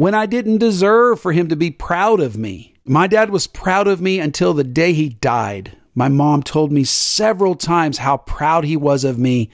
when 0.00 0.14
I 0.14 0.24
didn't 0.24 0.56
deserve 0.56 1.20
for 1.20 1.30
him 1.30 1.48
to 1.48 1.56
be 1.56 1.70
proud 1.70 2.20
of 2.20 2.34
me. 2.34 2.72
My 2.86 3.06
dad 3.06 3.28
was 3.28 3.46
proud 3.46 3.86
of 3.86 4.00
me 4.00 4.18
until 4.18 4.54
the 4.54 4.64
day 4.64 4.94
he 4.94 5.10
died. 5.10 5.76
My 5.94 6.08
mom 6.08 6.42
told 6.42 6.72
me 6.72 6.84
several 6.84 7.54
times 7.54 7.98
how 7.98 8.16
proud 8.16 8.64
he 8.64 8.78
was 8.78 9.04
of 9.04 9.18
me. 9.18 9.50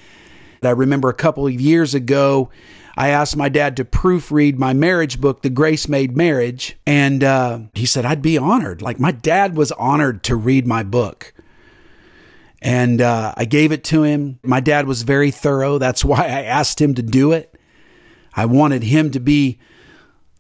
I 0.62 0.70
remember 0.70 1.08
a 1.08 1.14
couple 1.14 1.48
of 1.48 1.60
years 1.60 1.96
ago, 1.96 2.50
I 2.96 3.08
asked 3.08 3.36
my 3.36 3.48
dad 3.48 3.76
to 3.78 3.84
proofread 3.84 4.56
my 4.56 4.72
marriage 4.72 5.20
book, 5.20 5.42
The 5.42 5.50
Grace 5.50 5.88
Made 5.88 6.16
Marriage, 6.16 6.76
and 6.86 7.24
uh, 7.24 7.58
he 7.74 7.84
said 7.84 8.04
I'd 8.06 8.22
be 8.22 8.38
honored. 8.38 8.80
Like 8.80 9.00
my 9.00 9.10
dad 9.10 9.56
was 9.56 9.72
honored 9.72 10.22
to 10.22 10.36
read 10.36 10.64
my 10.64 10.84
book. 10.84 11.34
And 12.62 13.02
uh, 13.02 13.34
I 13.36 13.46
gave 13.46 13.72
it 13.72 13.82
to 13.86 14.04
him. 14.04 14.38
My 14.44 14.60
dad 14.60 14.86
was 14.86 15.02
very 15.02 15.32
thorough. 15.32 15.78
That's 15.78 16.04
why 16.04 16.20
I 16.20 16.42
asked 16.42 16.80
him 16.80 16.94
to 16.94 17.02
do 17.02 17.32
it. 17.32 17.52
I 18.32 18.46
wanted 18.46 18.84
him 18.84 19.10
to 19.10 19.18
be 19.18 19.58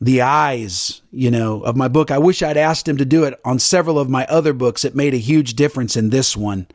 the 0.00 0.20
eyes, 0.22 1.00
you 1.10 1.30
know, 1.30 1.62
of 1.62 1.76
my 1.76 1.88
book. 1.88 2.10
I 2.10 2.18
wish 2.18 2.42
I'd 2.42 2.56
asked 2.56 2.86
him 2.86 2.98
to 2.98 3.04
do 3.04 3.24
it 3.24 3.38
on 3.44 3.58
several 3.58 3.98
of 3.98 4.10
my 4.10 4.26
other 4.26 4.52
books. 4.52 4.84
It 4.84 4.94
made 4.94 5.14
a 5.14 5.18
huge 5.18 5.54
difference 5.54 5.96
in 5.96 6.10
this 6.10 6.36
one. 6.36 6.66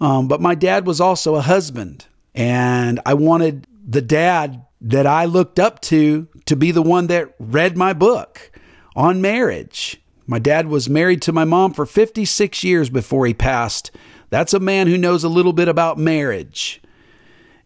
Um, 0.00 0.26
but 0.26 0.40
my 0.40 0.54
dad 0.54 0.86
was 0.86 1.00
also 1.00 1.36
a 1.36 1.40
husband, 1.40 2.06
and 2.34 2.98
I 3.06 3.14
wanted 3.14 3.68
the 3.86 4.02
dad 4.02 4.64
that 4.80 5.06
I 5.06 5.26
looked 5.26 5.60
up 5.60 5.80
to 5.82 6.28
to 6.46 6.56
be 6.56 6.72
the 6.72 6.82
one 6.82 7.06
that 7.06 7.34
read 7.38 7.76
my 7.76 7.92
book 7.92 8.50
on 8.96 9.22
marriage. 9.22 10.02
My 10.26 10.40
dad 10.40 10.66
was 10.66 10.88
married 10.88 11.22
to 11.22 11.32
my 11.32 11.44
mom 11.44 11.72
for 11.72 11.86
56 11.86 12.64
years 12.64 12.90
before 12.90 13.26
he 13.26 13.34
passed. 13.34 13.92
That's 14.30 14.54
a 14.54 14.60
man 14.60 14.88
who 14.88 14.98
knows 14.98 15.22
a 15.22 15.28
little 15.28 15.52
bit 15.52 15.68
about 15.68 15.98
marriage. 15.98 16.81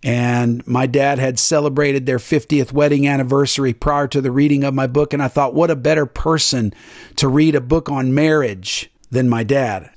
And 0.02 0.66
my 0.66 0.86
dad 0.86 1.18
had 1.18 1.38
celebrated 1.38 2.06
their 2.06 2.18
50th 2.18 2.72
wedding 2.72 3.08
anniversary 3.08 3.72
prior 3.72 4.06
to 4.08 4.20
the 4.20 4.30
reading 4.30 4.62
of 4.62 4.74
my 4.74 4.86
book. 4.86 5.12
And 5.12 5.22
I 5.22 5.28
thought, 5.28 5.54
what 5.54 5.70
a 5.70 5.76
better 5.76 6.06
person 6.06 6.72
to 7.16 7.28
read 7.28 7.54
a 7.54 7.60
book 7.60 7.88
on 7.88 8.14
marriage 8.14 8.90
than 9.10 9.28
my 9.28 9.42
dad. 9.42 9.90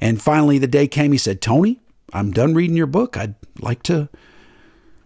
And 0.00 0.20
finally, 0.20 0.58
the 0.58 0.66
day 0.66 0.88
came, 0.88 1.12
he 1.12 1.18
said, 1.18 1.40
Tony, 1.40 1.80
I'm 2.12 2.32
done 2.32 2.54
reading 2.54 2.76
your 2.76 2.86
book. 2.86 3.16
I'd 3.16 3.34
like 3.60 3.82
to 3.84 4.08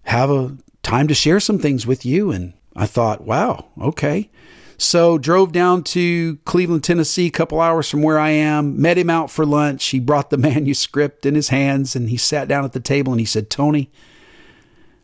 have 0.04 0.30
a 0.30 0.56
time 0.82 1.08
to 1.08 1.14
share 1.14 1.40
some 1.40 1.58
things 1.58 1.86
with 1.86 2.04
you. 2.04 2.30
And 2.30 2.54
I 2.76 2.86
thought, 2.86 3.22
wow, 3.22 3.66
okay. 3.80 4.30
So 4.76 5.18
drove 5.18 5.52
down 5.52 5.84
to 5.84 6.36
Cleveland, 6.44 6.84
Tennessee, 6.84 7.26
a 7.26 7.30
couple 7.30 7.60
hours 7.60 7.88
from 7.88 8.02
where 8.02 8.18
I 8.18 8.30
am, 8.30 8.80
met 8.80 8.98
him 8.98 9.10
out 9.10 9.30
for 9.30 9.46
lunch. 9.46 9.86
He 9.86 10.00
brought 10.00 10.30
the 10.30 10.36
manuscript 10.38 11.26
in 11.26 11.34
his 11.34 11.48
hands 11.48 11.94
and 11.94 12.08
he 12.08 12.16
sat 12.16 12.48
down 12.48 12.64
at 12.64 12.72
the 12.72 12.80
table 12.80 13.12
and 13.12 13.20
he 13.20 13.26
said, 13.26 13.50
Tony, 13.50 13.90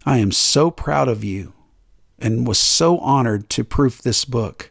I 0.04 0.18
am 0.18 0.32
so 0.32 0.70
proud 0.70 1.08
of 1.08 1.24
you 1.24 1.52
and 2.18 2.46
was 2.46 2.58
so 2.58 2.98
honored 2.98 3.48
to 3.50 3.64
proof 3.64 4.02
this 4.02 4.24
book. 4.24 4.70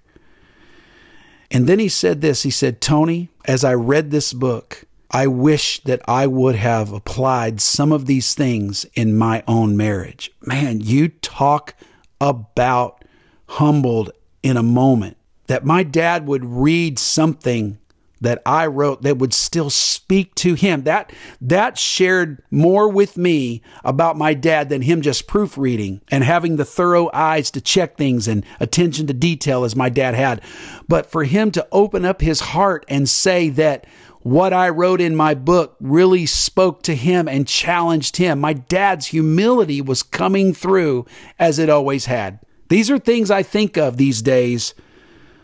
And 1.51 1.67
then 1.67 1.79
he 1.79 1.89
said 1.89 2.21
this 2.21 2.43
He 2.43 2.51
said, 2.51 2.81
Tony, 2.81 3.29
as 3.45 3.63
I 3.63 3.73
read 3.73 4.11
this 4.11 4.33
book, 4.33 4.85
I 5.11 5.25
wish 5.27 5.81
that 5.83 6.01
I 6.07 6.27
would 6.27 6.55
have 6.55 6.93
applied 6.93 7.61
some 7.61 7.91
of 7.91 8.05
these 8.05 8.35
things 8.35 8.85
in 8.93 9.17
my 9.17 9.43
own 9.47 9.75
marriage. 9.75 10.31
Man, 10.41 10.81
you 10.81 11.07
talk 11.09 11.73
about 12.21 13.03
humbled 13.47 14.11
in 14.43 14.55
a 14.55 14.63
moment 14.63 15.17
that 15.47 15.65
my 15.65 15.81
dad 15.81 16.27
would 16.27 16.45
read 16.45 16.99
something 16.99 17.79
that 18.21 18.41
I 18.45 18.67
wrote 18.67 19.01
that 19.03 19.17
would 19.17 19.33
still 19.33 19.69
speak 19.69 20.35
to 20.35 20.53
him. 20.53 20.83
That 20.83 21.11
that 21.41 21.77
shared 21.77 22.43
more 22.51 22.89
with 22.89 23.17
me 23.17 23.61
about 23.83 24.17
my 24.17 24.33
dad 24.33 24.69
than 24.69 24.81
him 24.81 25.01
just 25.01 25.27
proofreading 25.27 26.01
and 26.09 26.23
having 26.23 26.55
the 26.55 26.65
thorough 26.65 27.09
eyes 27.13 27.51
to 27.51 27.61
check 27.61 27.97
things 27.97 28.27
and 28.27 28.45
attention 28.59 29.07
to 29.07 29.13
detail 29.13 29.63
as 29.63 29.75
my 29.75 29.89
dad 29.89 30.15
had. 30.15 30.41
But 30.87 31.09
for 31.11 31.23
him 31.23 31.51
to 31.51 31.67
open 31.71 32.05
up 32.05 32.21
his 32.21 32.39
heart 32.39 32.85
and 32.87 33.07
say 33.07 33.49
that 33.49 33.85
what 34.21 34.53
I 34.53 34.69
wrote 34.69 34.99
in 34.99 35.15
my 35.15 35.33
book 35.33 35.77
really 35.79 36.25
spoke 36.25 36.83
to 36.83 36.95
him 36.95 37.27
and 37.27 37.47
challenged 37.47 38.17
him. 38.17 38.39
My 38.39 38.53
dad's 38.53 39.07
humility 39.07 39.81
was 39.81 40.03
coming 40.03 40.53
through 40.53 41.05
as 41.39 41.57
it 41.57 41.69
always 41.69 42.05
had. 42.05 42.39
These 42.67 42.91
are 42.91 42.99
things 42.99 43.31
I 43.31 43.43
think 43.43 43.77
of 43.77 43.97
these 43.97 44.21
days 44.21 44.73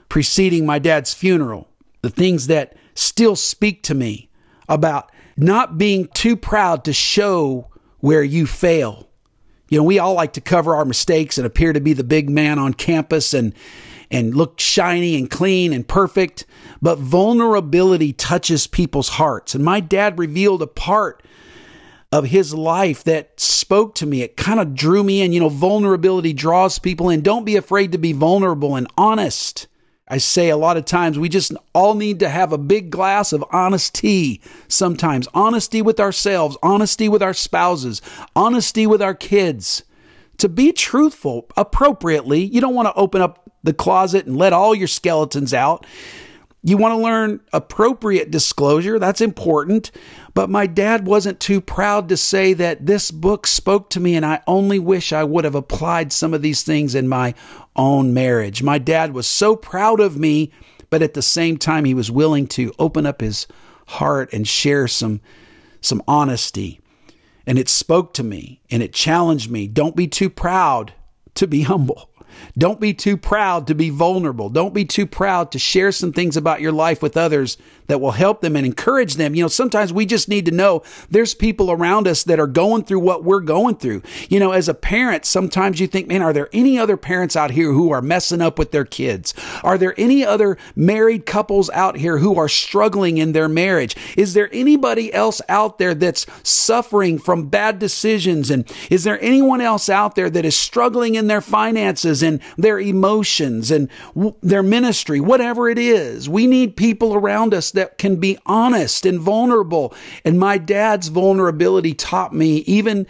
preceding 0.09 0.65
my 0.65 0.77
dad's 0.77 1.13
funeral 1.13 1.69
the 2.05 2.11
things 2.11 2.45
that 2.45 2.77
still 2.93 3.35
speak 3.35 3.81
to 3.81 3.95
me 3.95 4.29
about 4.69 5.11
not 5.35 5.79
being 5.79 6.07
too 6.09 6.35
proud 6.35 6.85
to 6.85 6.93
show 6.93 7.67
where 7.99 8.21
you 8.21 8.45
fail. 8.45 9.09
You 9.69 9.79
know, 9.79 9.83
we 9.83 9.97
all 9.97 10.13
like 10.13 10.33
to 10.33 10.41
cover 10.41 10.75
our 10.75 10.85
mistakes 10.85 11.39
and 11.39 11.47
appear 11.47 11.73
to 11.73 11.79
be 11.79 11.93
the 11.93 12.03
big 12.03 12.29
man 12.29 12.59
on 12.59 12.75
campus 12.75 13.33
and 13.33 13.55
and 14.11 14.35
look 14.35 14.59
shiny 14.59 15.17
and 15.17 15.31
clean 15.31 15.73
and 15.73 15.87
perfect, 15.87 16.45
but 16.79 16.99
vulnerability 16.99 18.13
touches 18.13 18.67
people's 18.67 19.09
hearts. 19.09 19.55
And 19.55 19.65
my 19.65 19.79
dad 19.79 20.19
revealed 20.19 20.61
a 20.61 20.67
part 20.67 21.23
of 22.11 22.25
his 22.25 22.53
life 22.53 23.03
that 23.05 23.39
spoke 23.39 23.95
to 23.95 24.05
me. 24.05 24.21
It 24.21 24.37
kind 24.37 24.59
of 24.59 24.75
drew 24.75 25.03
me 25.03 25.23
in. 25.23 25.33
You 25.33 25.39
know, 25.39 25.49
vulnerability 25.49 26.33
draws 26.33 26.77
people 26.77 27.09
in. 27.09 27.21
Don't 27.21 27.45
be 27.45 27.55
afraid 27.55 27.93
to 27.93 27.97
be 27.97 28.13
vulnerable 28.13 28.75
and 28.75 28.85
honest. 28.95 29.65
I 30.07 30.19
say 30.19 30.49
a 30.49 30.57
lot 30.57 30.77
of 30.77 30.85
times 30.85 31.17
we 31.17 31.29
just 31.29 31.51
all 31.73 31.95
need 31.95 32.19
to 32.19 32.29
have 32.29 32.53
a 32.53 32.59
big 32.59 32.91
glass 32.91 33.33
of 33.33 33.43
honesty 33.51 34.39
sometimes. 34.67 35.27
Honesty 35.33 35.81
with 35.81 35.99
ourselves, 35.99 36.57
honesty 36.61 37.09
with 37.09 37.23
our 37.23 37.33
spouses, 37.33 38.03
honesty 38.35 38.85
with 38.85 39.01
our 39.01 39.15
kids. 39.15 39.83
To 40.37 40.49
be 40.49 40.71
truthful 40.71 41.47
appropriately, 41.57 42.43
you 42.43 42.61
don't 42.61 42.75
want 42.75 42.87
to 42.87 42.93
open 42.93 43.21
up 43.21 43.49
the 43.63 43.73
closet 43.73 44.27
and 44.27 44.37
let 44.37 44.53
all 44.53 44.75
your 44.75 44.87
skeletons 44.87 45.55
out. 45.55 45.87
You 46.61 46.77
want 46.77 46.93
to 46.93 47.03
learn 47.03 47.39
appropriate 47.51 48.29
disclosure. 48.29 48.99
That's 48.99 49.21
important. 49.21 49.89
But 50.35 50.49
my 50.49 50.67
dad 50.67 51.07
wasn't 51.07 51.39
too 51.39 51.61
proud 51.61 52.09
to 52.09 52.17
say 52.17 52.53
that 52.53 52.85
this 52.85 53.09
book 53.09 53.47
spoke 53.47 53.89
to 53.91 54.01
me, 54.01 54.15
and 54.15 54.25
I 54.25 54.41
only 54.45 54.79
wish 54.79 55.13
I 55.13 55.23
would 55.23 55.45
have 55.45 55.55
applied 55.55 56.11
some 56.11 56.33
of 56.33 56.41
these 56.41 56.61
things 56.61 56.93
in 56.93 57.07
my 57.07 57.33
own 57.77 58.13
marriage. 58.13 58.61
My 58.61 58.77
dad 58.77 59.13
was 59.13 59.27
so 59.27 59.55
proud 59.55 60.01
of 60.01 60.17
me, 60.17 60.51
but 60.89 61.01
at 61.01 61.13
the 61.13 61.21
same 61.21 61.57
time, 61.57 61.85
he 61.85 61.93
was 61.93 62.11
willing 62.11 62.47
to 62.47 62.73
open 62.77 63.05
up 63.05 63.21
his 63.21 63.47
heart 63.87 64.33
and 64.33 64.45
share 64.45 64.89
some, 64.89 65.21
some 65.79 66.03
honesty. 66.05 66.81
And 67.47 67.57
it 67.57 67.69
spoke 67.69 68.13
to 68.15 68.23
me 68.23 68.59
and 68.69 68.83
it 68.83 68.91
challenged 68.91 69.49
me. 69.49 69.67
Don't 69.67 69.95
be 69.95 70.07
too 70.07 70.29
proud 70.29 70.93
to 71.35 71.47
be 71.47 71.61
humble. 71.63 72.09
Don't 72.57 72.79
be 72.79 72.93
too 72.93 73.17
proud 73.17 73.67
to 73.67 73.75
be 73.75 73.89
vulnerable. 73.89 74.49
Don't 74.49 74.73
be 74.73 74.85
too 74.85 75.05
proud 75.05 75.51
to 75.51 75.59
share 75.59 75.91
some 75.91 76.13
things 76.13 76.37
about 76.37 76.61
your 76.61 76.71
life 76.71 77.01
with 77.01 77.17
others 77.17 77.57
that 77.87 78.01
will 78.01 78.11
help 78.11 78.41
them 78.41 78.55
and 78.55 78.65
encourage 78.65 79.15
them. 79.15 79.35
You 79.35 79.43
know, 79.43 79.47
sometimes 79.47 79.93
we 79.93 80.05
just 80.05 80.27
need 80.27 80.45
to 80.45 80.51
know 80.51 80.83
there's 81.09 81.33
people 81.33 81.71
around 81.71 82.07
us 82.07 82.23
that 82.23 82.39
are 82.39 82.47
going 82.47 82.83
through 82.83 82.99
what 82.99 83.23
we're 83.23 83.41
going 83.41 83.75
through. 83.75 84.01
You 84.29 84.39
know, 84.39 84.51
as 84.51 84.67
a 84.67 84.73
parent, 84.73 85.25
sometimes 85.25 85.79
you 85.79 85.87
think, 85.87 86.07
man, 86.07 86.21
are 86.21 86.33
there 86.33 86.49
any 86.53 86.79
other 86.79 86.97
parents 86.97 87.35
out 87.35 87.51
here 87.51 87.71
who 87.71 87.91
are 87.91 88.01
messing 88.01 88.41
up 88.41 88.57
with 88.57 88.71
their 88.71 88.85
kids? 88.85 89.33
Are 89.63 89.77
there 89.77 89.93
any 89.97 90.25
other 90.25 90.57
married 90.75 91.25
couples 91.25 91.69
out 91.71 91.97
here 91.97 92.17
who 92.17 92.37
are 92.37 92.49
struggling 92.49 93.17
in 93.17 93.33
their 93.33 93.49
marriage? 93.49 93.95
Is 94.17 94.33
there 94.33 94.49
anybody 94.51 95.13
else 95.13 95.41
out 95.49 95.77
there 95.77 95.93
that's 95.93 96.25
suffering 96.43 97.19
from 97.19 97.49
bad 97.49 97.79
decisions? 97.79 98.49
And 98.49 98.71
is 98.89 99.03
there 99.03 99.21
anyone 99.21 99.61
else 99.61 99.89
out 99.89 100.15
there 100.15 100.29
that 100.29 100.45
is 100.45 100.57
struggling 100.57 101.15
in 101.15 101.27
their 101.27 101.41
finances 102.15 102.23
and 102.23 102.39
their 102.57 102.79
emotions 102.79 103.71
and 103.71 103.89
w- 104.13 104.35
their 104.41 104.63
ministry, 104.63 105.19
whatever 105.19 105.69
it 105.69 105.77
is? 105.77 106.29
We 106.29 106.47
need 106.47 106.75
people 106.75 107.13
around 107.13 107.53
us 107.53 107.71
that 107.71 107.97
can 107.97 108.17
be 108.17 108.37
honest 108.45 109.05
and 109.05 109.19
vulnerable. 109.19 109.93
And 110.23 110.39
my 110.39 110.57
dad's 110.57 111.09
vulnerability 111.09 111.93
taught 111.93 112.33
me, 112.33 112.57
even 112.67 113.07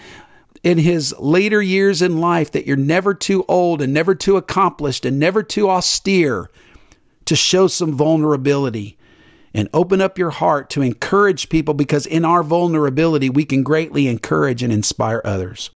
in 0.63 0.77
his 0.77 1.13
later 1.19 1.61
years 1.61 2.01
in 2.01 2.19
life, 2.19 2.51
that 2.51 2.65
you're 2.65 2.77
never 2.77 3.13
too 3.13 3.45
old 3.47 3.81
and 3.81 3.93
never 3.93 4.15
too 4.15 4.37
accomplished 4.37 5.05
and 5.05 5.19
never 5.19 5.43
too 5.43 5.69
austere 5.69 6.49
to 7.25 7.35
show 7.35 7.67
some 7.67 7.93
vulnerability 7.93 8.97
and 9.53 9.69
open 9.73 10.01
up 10.01 10.17
your 10.17 10.31
heart 10.31 10.69
to 10.69 10.81
encourage 10.81 11.47
people 11.47 11.73
because 11.73 12.05
in 12.05 12.25
our 12.25 12.43
vulnerability, 12.43 13.29
we 13.29 13.45
can 13.45 13.63
greatly 13.63 14.07
encourage 14.07 14.61
and 14.61 14.73
inspire 14.73 15.21
others. 15.23 15.71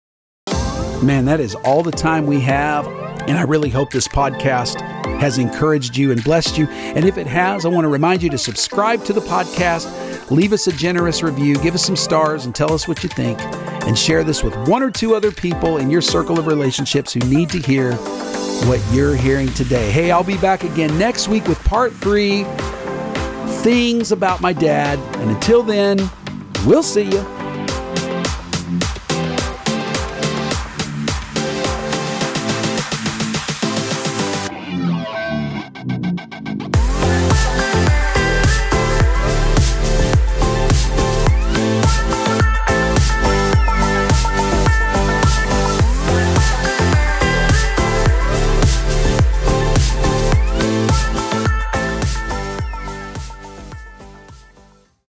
Man, 1.02 1.26
that 1.26 1.40
is 1.40 1.56
all 1.64 1.82
the 1.82 1.94
time 1.94 2.28
we 2.28 2.42
have. 2.42 3.09
And 3.30 3.38
I 3.38 3.44
really 3.44 3.70
hope 3.70 3.92
this 3.92 4.08
podcast 4.08 4.82
has 5.20 5.38
encouraged 5.38 5.96
you 5.96 6.12
and 6.12 6.24
blessed 6.24 6.58
you. 6.58 6.68
And 6.68 7.06
if 7.06 7.16
it 7.16 7.28
has, 7.28 7.64
I 7.64 7.70
want 7.70 7.86
to 7.86 7.90
remind 7.90 8.24
you 8.24 8.30
to 8.32 8.40
subscribe 8.40 9.06
to 9.06 9.14
the 9.14 9.22
podcast, 9.22 10.32
leave 10.32 10.52
us 10.52 10.66
a 10.66 10.72
generous 10.72 11.22
review, 11.22 11.56
give 11.58 11.76
us 11.76 11.86
some 11.86 11.96
stars, 11.96 12.46
and 12.46 12.56
tell 12.56 12.74
us 12.74 12.88
what 12.88 13.04
you 13.04 13.10
think. 13.10 13.40
And 13.86 13.96
share 13.96 14.24
this 14.24 14.44
with 14.44 14.56
one 14.68 14.82
or 14.82 14.90
two 14.90 15.14
other 15.14 15.32
people 15.32 15.78
in 15.78 15.92
your 15.92 16.02
circle 16.02 16.40
of 16.40 16.48
relationships 16.48 17.14
who 17.14 17.20
need 17.20 17.52
to 17.52 17.60
hear 17.60 17.94
what 18.66 18.84
you're 18.92 19.16
hearing 19.16 19.54
today. 19.54 19.92
Hey, 19.92 20.10
I'll 20.10 20.24
be 20.24 20.38
back 20.38 20.64
again 20.64 20.98
next 20.98 21.28
week 21.28 21.48
with 21.48 21.64
part 21.66 21.94
three 21.94 22.46
things 23.62 24.12
about 24.12 24.42
my 24.42 24.54
dad. 24.54 24.98
And 25.20 25.30
until 25.30 25.62
then, 25.62 26.10
we'll 26.66 26.82
see 26.82 27.04
you. 27.04 27.39